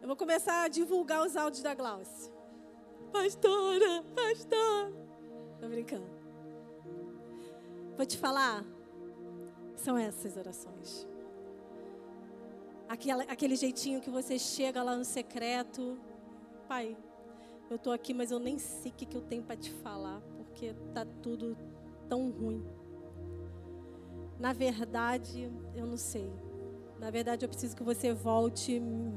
Eu 0.00 0.08
vou 0.08 0.16
começar 0.16 0.64
a 0.64 0.68
divulgar 0.68 1.24
os 1.24 1.36
áudios 1.36 1.62
da 1.62 1.72
Glaucia. 1.72 2.31
Pastora, 3.12 4.02
pastor. 4.16 4.92
Tô 5.60 5.68
brincando. 5.68 6.06
Vou 7.96 8.06
te 8.06 8.16
falar. 8.16 8.64
São 9.76 9.98
essas 9.98 10.36
orações. 10.36 11.06
Aquela, 12.88 13.24
aquele 13.24 13.54
jeitinho 13.54 14.00
que 14.00 14.10
você 14.10 14.38
chega 14.38 14.82
lá 14.82 14.96
no 14.96 15.04
secreto. 15.04 15.98
Pai, 16.66 16.96
eu 17.70 17.78
tô 17.78 17.90
aqui, 17.90 18.14
mas 18.14 18.30
eu 18.30 18.38
nem 18.38 18.58
sei 18.58 18.90
o 18.90 18.94
que, 18.94 19.04
que 19.04 19.16
eu 19.16 19.22
tenho 19.22 19.42
para 19.42 19.56
te 19.56 19.70
falar, 19.70 20.20
porque 20.36 20.74
tá 20.94 21.06
tudo 21.22 21.56
tão 22.08 22.30
ruim. 22.30 22.64
Na 24.38 24.52
verdade, 24.52 25.50
eu 25.74 25.86
não 25.86 25.96
sei. 25.96 26.32
Na 26.98 27.10
verdade, 27.10 27.44
eu 27.44 27.48
preciso 27.48 27.76
que 27.76 27.82
você 27.82 28.12
volte 28.12 28.72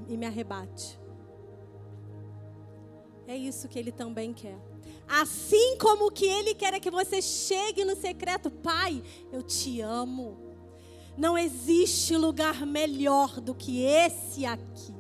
e 0.08 0.18
me 0.18 0.26
arrebate. 0.26 1.00
É 3.28 3.36
isso 3.36 3.68
que 3.68 3.80
ele 3.80 3.92
também 3.92 4.34
quer. 4.34 4.58
Assim 5.08 5.78
como 5.78 6.12
que 6.12 6.26
ele 6.26 6.54
quer 6.54 6.74
é 6.74 6.80
que 6.80 6.92
você 6.92 7.22
chegue 7.22 7.84
no 7.84 7.96
secreto, 7.96 8.50
Pai, 8.50 9.04
eu 9.32 9.42
te 9.42 9.82
amo. 9.82 10.38
Não 11.18 11.38
existe 11.38 12.16
lugar 12.18 12.66
melhor 12.66 13.40
do 13.40 13.56
que 13.56 13.84
esse 13.84 14.46
aqui. 14.46 14.94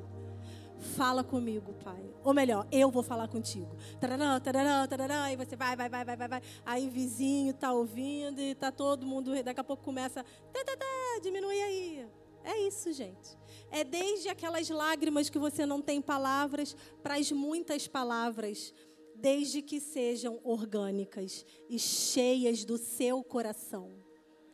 Fala 0.96 1.24
comigo, 1.24 1.74
Pai. 1.84 2.04
Ou 2.24 2.34
melhor, 2.34 2.66
eu 2.72 2.90
vou 2.90 3.04
falar 3.04 3.28
contigo. 3.28 3.76
Tarará, 4.00 4.40
tarará, 4.40 4.88
tarará, 4.88 5.32
e 5.32 5.36
você 5.36 5.56
vai, 5.56 5.76
vai, 5.76 5.90
vai, 5.90 6.06
vai, 6.06 6.16
vai, 6.16 6.28
vai. 6.28 6.42
Aí 6.66 6.90
vizinho 6.90 7.54
tá 7.54 7.72
ouvindo 7.72 8.40
e 8.40 8.56
tá 8.56 8.72
todo 8.72 9.06
mundo, 9.06 9.44
daqui 9.44 9.60
a 9.60 9.64
pouco 9.64 9.84
começa, 9.84 10.24
tá, 10.24 10.64
tá, 10.64 10.78
tá, 10.78 11.20
diminui 11.22 11.62
aí. 11.62 12.08
É 12.44 12.60
isso, 12.68 12.94
gente. 12.94 13.38
É 13.72 13.84
desde 13.84 14.30
aquelas 14.30 14.70
lágrimas 14.70 15.30
que 15.30 15.40
você 15.40 15.66
não 15.66 15.82
tem 15.82 16.02
palavras 16.02 16.76
para 17.04 17.16
as 17.16 17.32
muitas 17.32 17.88
palavras, 17.88 18.74
desde 19.16 19.62
que 19.62 19.80
sejam 19.80 20.40
orgânicas 20.44 21.46
e 21.70 21.80
cheias 21.80 22.64
do 22.64 22.78
seu 22.78 23.24
coração. 23.24 23.92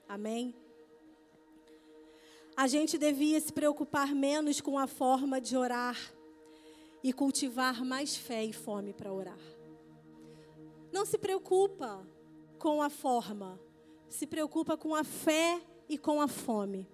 Amém? 0.08 0.56
A 2.56 2.68
gente 2.68 2.98
devia 2.98 3.40
se 3.40 3.52
preocupar 3.52 4.14
menos 4.14 4.62
com 4.62 4.78
a 4.78 4.88
forma 4.88 5.40
de 5.40 5.58
orar 5.58 5.98
e 7.04 7.12
cultivar 7.12 7.84
mais 7.84 8.16
fé 8.16 8.44
e 8.44 8.54
fome 8.54 8.94
para 8.94 9.12
orar. 9.12 9.40
Não 10.92 11.06
se 11.06 11.18
preocupa 11.18 12.06
com 12.60 12.82
a 12.82 12.90
forma, 12.90 13.60
se 14.10 14.28
preocupa 14.28 14.78
com 14.78 14.94
a 14.94 15.04
fé 15.04 15.60
e 15.88 15.98
com 15.98 16.22
a 16.22 16.28
fome. 16.28 16.88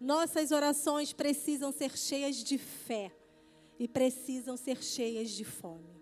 Nossas 0.00 0.50
orações 0.50 1.12
precisam 1.12 1.72
ser 1.72 1.96
cheias 1.96 2.36
de 2.36 2.58
fé 2.58 3.12
e 3.78 3.88
precisam 3.88 4.56
ser 4.56 4.82
cheias 4.82 5.30
de 5.30 5.44
fome. 5.44 5.96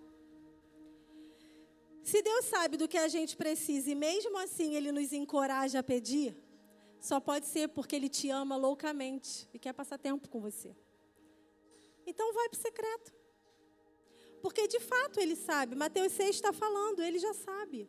Se 2.03 2.21
Deus 2.21 2.45
sabe 2.45 2.77
do 2.77 2.87
que 2.87 2.99
a 2.99 3.09
gente 3.09 3.37
precisa 3.37 3.91
e 3.91 3.95
mesmo 3.95 4.37
assim 4.37 4.75
Ele 4.75 4.93
nos 4.93 5.13
encoraja 5.13 5.79
a 5.79 5.83
pedir, 5.83 6.37
só 7.01 7.21
pode 7.21 7.47
ser 7.47 7.69
porque 7.69 7.97
Ele 7.97 8.09
te 8.09 8.29
ama 8.31 8.57
loucamente 8.57 9.49
e 9.55 9.59
quer 9.59 9.73
passar 9.73 9.99
tempo 9.99 10.29
com 10.29 10.41
você. 10.41 10.77
Então 12.07 12.35
vai 12.35 12.49
para 12.49 12.59
o 12.59 12.63
secreto. 12.63 13.15
Porque 14.43 14.69
de 14.69 14.81
fato 14.81 15.19
Ele 15.19 15.37
sabe. 15.37 15.75
Mateus 15.75 16.13
6 16.13 16.37
está 16.37 16.53
falando, 16.53 17.01
Ele 17.01 17.19
já 17.19 17.33
sabe. 17.33 17.89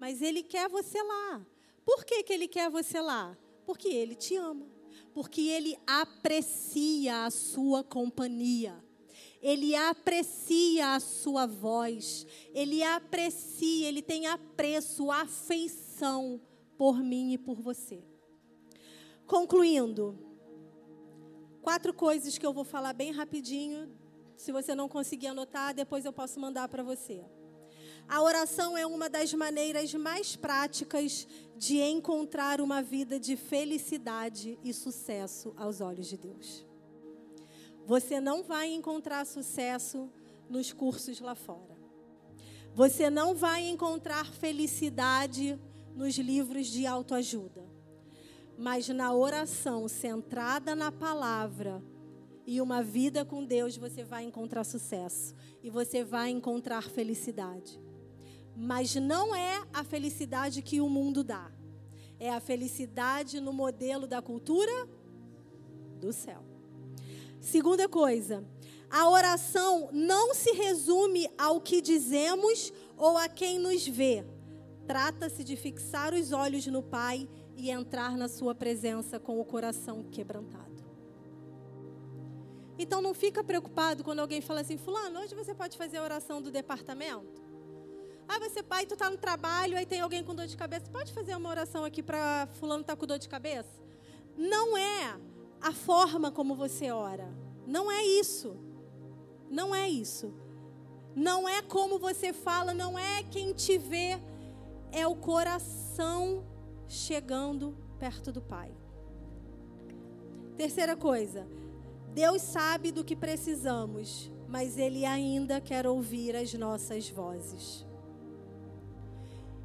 Mas 0.00 0.20
Ele 0.20 0.42
quer 0.42 0.68
você 0.68 1.00
lá. 1.00 1.46
Por 1.84 2.04
que, 2.04 2.22
que 2.24 2.32
Ele 2.32 2.48
quer 2.48 2.68
você 2.70 3.00
lá? 3.00 3.38
Porque 3.64 3.88
Ele 3.88 4.16
te 4.16 4.34
ama. 4.34 4.71
Porque 5.14 5.42
Ele 5.42 5.76
aprecia 5.86 7.24
a 7.24 7.30
sua 7.30 7.84
companhia. 7.84 8.82
Ele 9.42 9.74
aprecia 9.74 10.94
a 10.94 11.00
sua 11.00 11.46
voz. 11.46 12.24
Ele 12.54 12.82
aprecia, 12.82 13.88
ele 13.88 14.00
tem 14.00 14.26
apreço, 14.26 15.10
afeição 15.10 16.40
por 16.78 17.02
mim 17.02 17.32
e 17.32 17.38
por 17.38 17.60
você. 17.60 18.04
Concluindo, 19.26 20.16
quatro 21.60 21.92
coisas 21.92 22.38
que 22.38 22.46
eu 22.46 22.52
vou 22.52 22.64
falar 22.64 22.92
bem 22.92 23.10
rapidinho. 23.10 23.90
Se 24.36 24.52
você 24.52 24.74
não 24.74 24.88
conseguir 24.88 25.28
anotar, 25.28 25.74
depois 25.74 26.04
eu 26.04 26.12
posso 26.12 26.38
mandar 26.38 26.68
para 26.68 26.82
você. 26.82 27.24
A 28.08 28.20
oração 28.20 28.76
é 28.76 28.86
uma 28.86 29.08
das 29.08 29.32
maneiras 29.32 29.94
mais 29.94 30.36
práticas 30.36 31.26
de 31.56 31.80
encontrar 31.80 32.60
uma 32.60 32.82
vida 32.82 33.18
de 33.18 33.36
felicidade 33.36 34.58
e 34.62 34.72
sucesso 34.72 35.54
aos 35.56 35.80
olhos 35.80 36.06
de 36.06 36.16
Deus. 36.16 36.66
Você 37.86 38.20
não 38.20 38.42
vai 38.42 38.72
encontrar 38.72 39.24
sucesso 39.26 40.10
nos 40.48 40.72
cursos 40.72 41.20
lá 41.20 41.34
fora. 41.34 41.76
Você 42.74 43.10
não 43.10 43.34
vai 43.34 43.68
encontrar 43.68 44.26
felicidade 44.32 45.58
nos 45.94 46.16
livros 46.16 46.66
de 46.68 46.86
autoajuda. 46.86 47.64
Mas 48.56 48.88
na 48.88 49.12
oração 49.12 49.88
centrada 49.88 50.74
na 50.74 50.92
palavra 50.92 51.82
e 52.46 52.60
uma 52.60 52.82
vida 52.82 53.24
com 53.24 53.44
Deus, 53.44 53.76
você 53.76 54.04
vai 54.04 54.24
encontrar 54.24 54.64
sucesso 54.64 55.34
e 55.62 55.70
você 55.70 56.04
vai 56.04 56.30
encontrar 56.30 56.82
felicidade. 56.82 57.80
Mas 58.56 58.94
não 58.94 59.34
é 59.34 59.62
a 59.72 59.82
felicidade 59.82 60.62
que 60.62 60.80
o 60.80 60.88
mundo 60.88 61.24
dá. 61.24 61.50
É 62.18 62.30
a 62.30 62.40
felicidade 62.40 63.40
no 63.40 63.52
modelo 63.52 64.06
da 64.06 64.22
cultura 64.22 64.88
do 65.98 66.12
céu. 66.12 66.44
Segunda 67.40 67.88
coisa, 67.88 68.44
a 68.88 69.08
oração 69.08 69.88
não 69.92 70.34
se 70.34 70.52
resume 70.52 71.28
ao 71.38 71.60
que 71.60 71.80
dizemos 71.80 72.72
ou 72.96 73.16
a 73.16 73.28
quem 73.28 73.58
nos 73.58 73.86
vê. 73.86 74.24
Trata-se 74.86 75.42
de 75.42 75.56
fixar 75.56 76.12
os 76.12 76.30
olhos 76.32 76.66
no 76.66 76.82
Pai 76.82 77.28
e 77.56 77.70
entrar 77.70 78.16
na 78.16 78.28
sua 78.28 78.54
presença 78.54 79.18
com 79.18 79.40
o 79.40 79.44
coração 79.44 80.02
quebrantado. 80.04 80.84
Então 82.78 83.00
não 83.00 83.14
fica 83.14 83.44
preocupado 83.44 84.02
quando 84.02 84.20
alguém 84.20 84.40
fala 84.40 84.60
assim, 84.60 84.76
fulano, 84.76 85.20
hoje 85.20 85.34
você 85.34 85.54
pode 85.54 85.76
fazer 85.76 85.98
a 85.98 86.02
oração 86.02 86.42
do 86.42 86.50
departamento? 86.50 87.42
Ah, 88.34 88.38
você 88.38 88.62
pai, 88.62 88.86
tu 88.86 88.94
está 88.94 89.10
no 89.10 89.18
trabalho, 89.18 89.76
aí 89.76 89.84
tem 89.84 90.00
alguém 90.00 90.24
com 90.24 90.34
dor 90.34 90.46
de 90.46 90.56
cabeça. 90.56 90.90
Pode 90.90 91.12
fazer 91.12 91.36
uma 91.36 91.50
oração 91.50 91.84
aqui 91.84 92.02
para 92.02 92.48
fulano 92.58 92.82
tá 92.82 92.96
com 92.96 93.06
dor 93.06 93.18
de 93.18 93.28
cabeça? 93.28 93.78
Não 94.38 94.74
é 94.74 95.18
a 95.60 95.70
forma 95.70 96.30
como 96.30 96.54
você 96.54 96.90
ora. 96.90 97.30
Não 97.66 97.92
é 97.92 98.02
isso. 98.02 98.56
Não 99.50 99.74
é 99.74 99.86
isso. 99.86 100.32
Não 101.14 101.46
é 101.46 101.60
como 101.60 101.98
você 101.98 102.32
fala, 102.32 102.72
não 102.72 102.98
é 102.98 103.22
quem 103.22 103.52
te 103.52 103.76
vê, 103.76 104.18
é 104.90 105.06
o 105.06 105.14
coração 105.14 106.42
chegando 106.88 107.76
perto 107.98 108.32
do 108.32 108.40
Pai. 108.40 108.72
Terceira 110.56 110.96
coisa, 110.96 111.46
Deus 112.14 112.40
sabe 112.40 112.92
do 112.92 113.04
que 113.04 113.14
precisamos, 113.14 114.32
mas 114.48 114.78
Ele 114.78 115.04
ainda 115.04 115.60
quer 115.60 115.86
ouvir 115.86 116.34
as 116.34 116.54
nossas 116.54 117.10
vozes. 117.10 117.91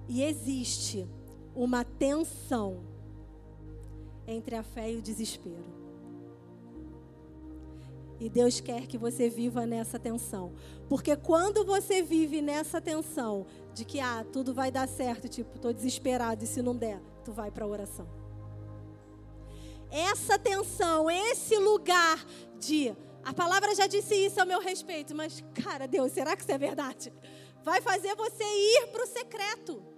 E 0.07 0.23
existe 0.23 1.07
uma 1.55 1.83
tensão 1.83 2.83
entre 4.27 4.55
a 4.55 4.63
fé 4.63 4.91
e 4.91 4.97
o 4.97 5.01
desespero. 5.01 5.77
E 8.19 8.29
Deus 8.29 8.59
quer 8.59 8.87
que 8.87 8.97
você 8.97 9.29
viva 9.29 9.65
nessa 9.65 9.99
tensão. 9.99 10.53
Porque 10.89 11.15
quando 11.15 11.63
você 11.63 12.01
vive 12.01 12.41
nessa 12.41 12.81
tensão 12.81 13.45
de 13.73 13.85
que 13.85 13.99
ah, 13.99 14.25
tudo 14.31 14.53
vai 14.53 14.71
dar 14.71 14.87
certo, 14.87 15.27
tipo, 15.27 15.55
estou 15.55 15.71
desesperado 15.71 16.43
e 16.43 16.47
se 16.47 16.61
não 16.61 16.75
der, 16.75 16.99
tu 17.23 17.31
vai 17.31 17.51
para 17.51 17.65
a 17.65 17.67
oração. 17.67 18.07
Essa 19.91 20.37
tensão, 20.37 21.09
esse 21.09 21.55
lugar 21.57 22.25
de 22.59 22.95
a 23.23 23.33
palavra 23.33 23.75
já 23.75 23.87
disse 23.87 24.15
isso 24.15 24.41
a 24.41 24.45
meu 24.45 24.59
respeito, 24.59 25.13
mas 25.13 25.43
cara, 25.53 25.85
Deus, 25.85 26.11
será 26.11 26.35
que 26.35 26.41
isso 26.41 26.51
é 26.51 26.57
verdade? 26.57 27.13
Vai 27.63 27.81
fazer 27.81 28.15
você 28.15 28.43
ir 28.43 28.87
para 28.87 29.03
o 29.03 29.07
secreto. 29.07 29.96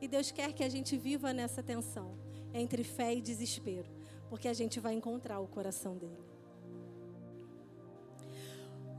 E 0.00 0.08
Deus 0.08 0.30
quer 0.30 0.52
que 0.52 0.64
a 0.64 0.68
gente 0.68 0.96
viva 0.96 1.32
nessa 1.32 1.62
tensão 1.62 2.18
entre 2.54 2.82
fé 2.82 3.14
e 3.14 3.20
desespero, 3.20 3.88
porque 4.28 4.48
a 4.48 4.54
gente 4.54 4.80
vai 4.80 4.94
encontrar 4.94 5.40
o 5.40 5.46
coração 5.46 5.96
dele. 5.96 6.30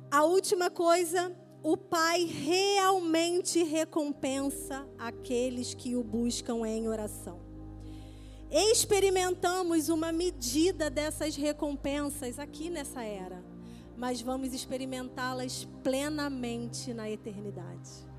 A 0.10 0.24
última 0.26 0.70
coisa, 0.70 1.36
o 1.64 1.78
Pai 1.78 2.26
realmente 2.26 3.64
recompensa 3.64 4.88
aqueles 4.98 5.74
que 5.74 5.96
o 5.96 6.04
buscam 6.04 6.68
em 6.68 6.88
oração. 6.88 7.40
Experimentamos 8.52 9.88
uma 9.88 10.12
medida 10.12 10.90
dessas 10.90 11.38
recompensas 11.38 12.38
aqui 12.38 12.70
nessa 12.70 13.02
era, 13.04 13.42
mas 13.96 14.22
vamos 14.22 14.54
experimentá-las 14.54 15.66
plenamente 15.82 16.94
na 16.94 17.10
eternidade. 17.10 18.11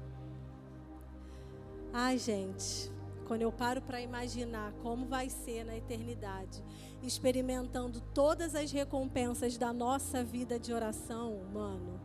Ai, 1.93 2.17
gente, 2.17 2.91
quando 3.27 3.43
eu 3.43 3.53
paro 3.53 3.83
para 3.83 4.01
imaginar 4.01 4.73
como 4.83 5.07
vai 5.07 5.29
ser 5.29 5.65
na 5.65 5.77
eternidade, 5.77 6.65
experimentando 7.03 8.01
todas 8.15 8.55
as 8.55 8.73
recompensas 8.73 9.59
da 9.59 9.73
nossa 9.73 10.25
vida 10.25 10.59
de 10.59 10.73
oração, 10.73 11.41
mano. 11.53 12.01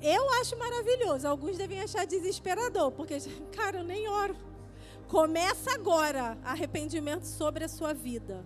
Eu 0.00 0.28
acho 0.40 0.58
maravilhoso. 0.58 1.28
Alguns 1.28 1.56
devem 1.56 1.80
achar 1.80 2.06
desesperador, 2.06 2.90
porque, 2.92 3.18
cara, 3.54 3.78
eu 3.78 3.84
nem 3.84 4.08
oro. 4.08 4.34
Começa 5.06 5.72
agora 5.72 6.38
arrependimento 6.42 7.24
sobre 7.24 7.64
a 7.64 7.68
sua 7.68 7.92
vida. 7.92 8.44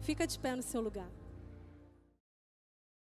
Fica 0.00 0.26
de 0.26 0.38
pé 0.38 0.54
no 0.54 0.62
seu 0.62 0.80
lugar. 0.82 1.08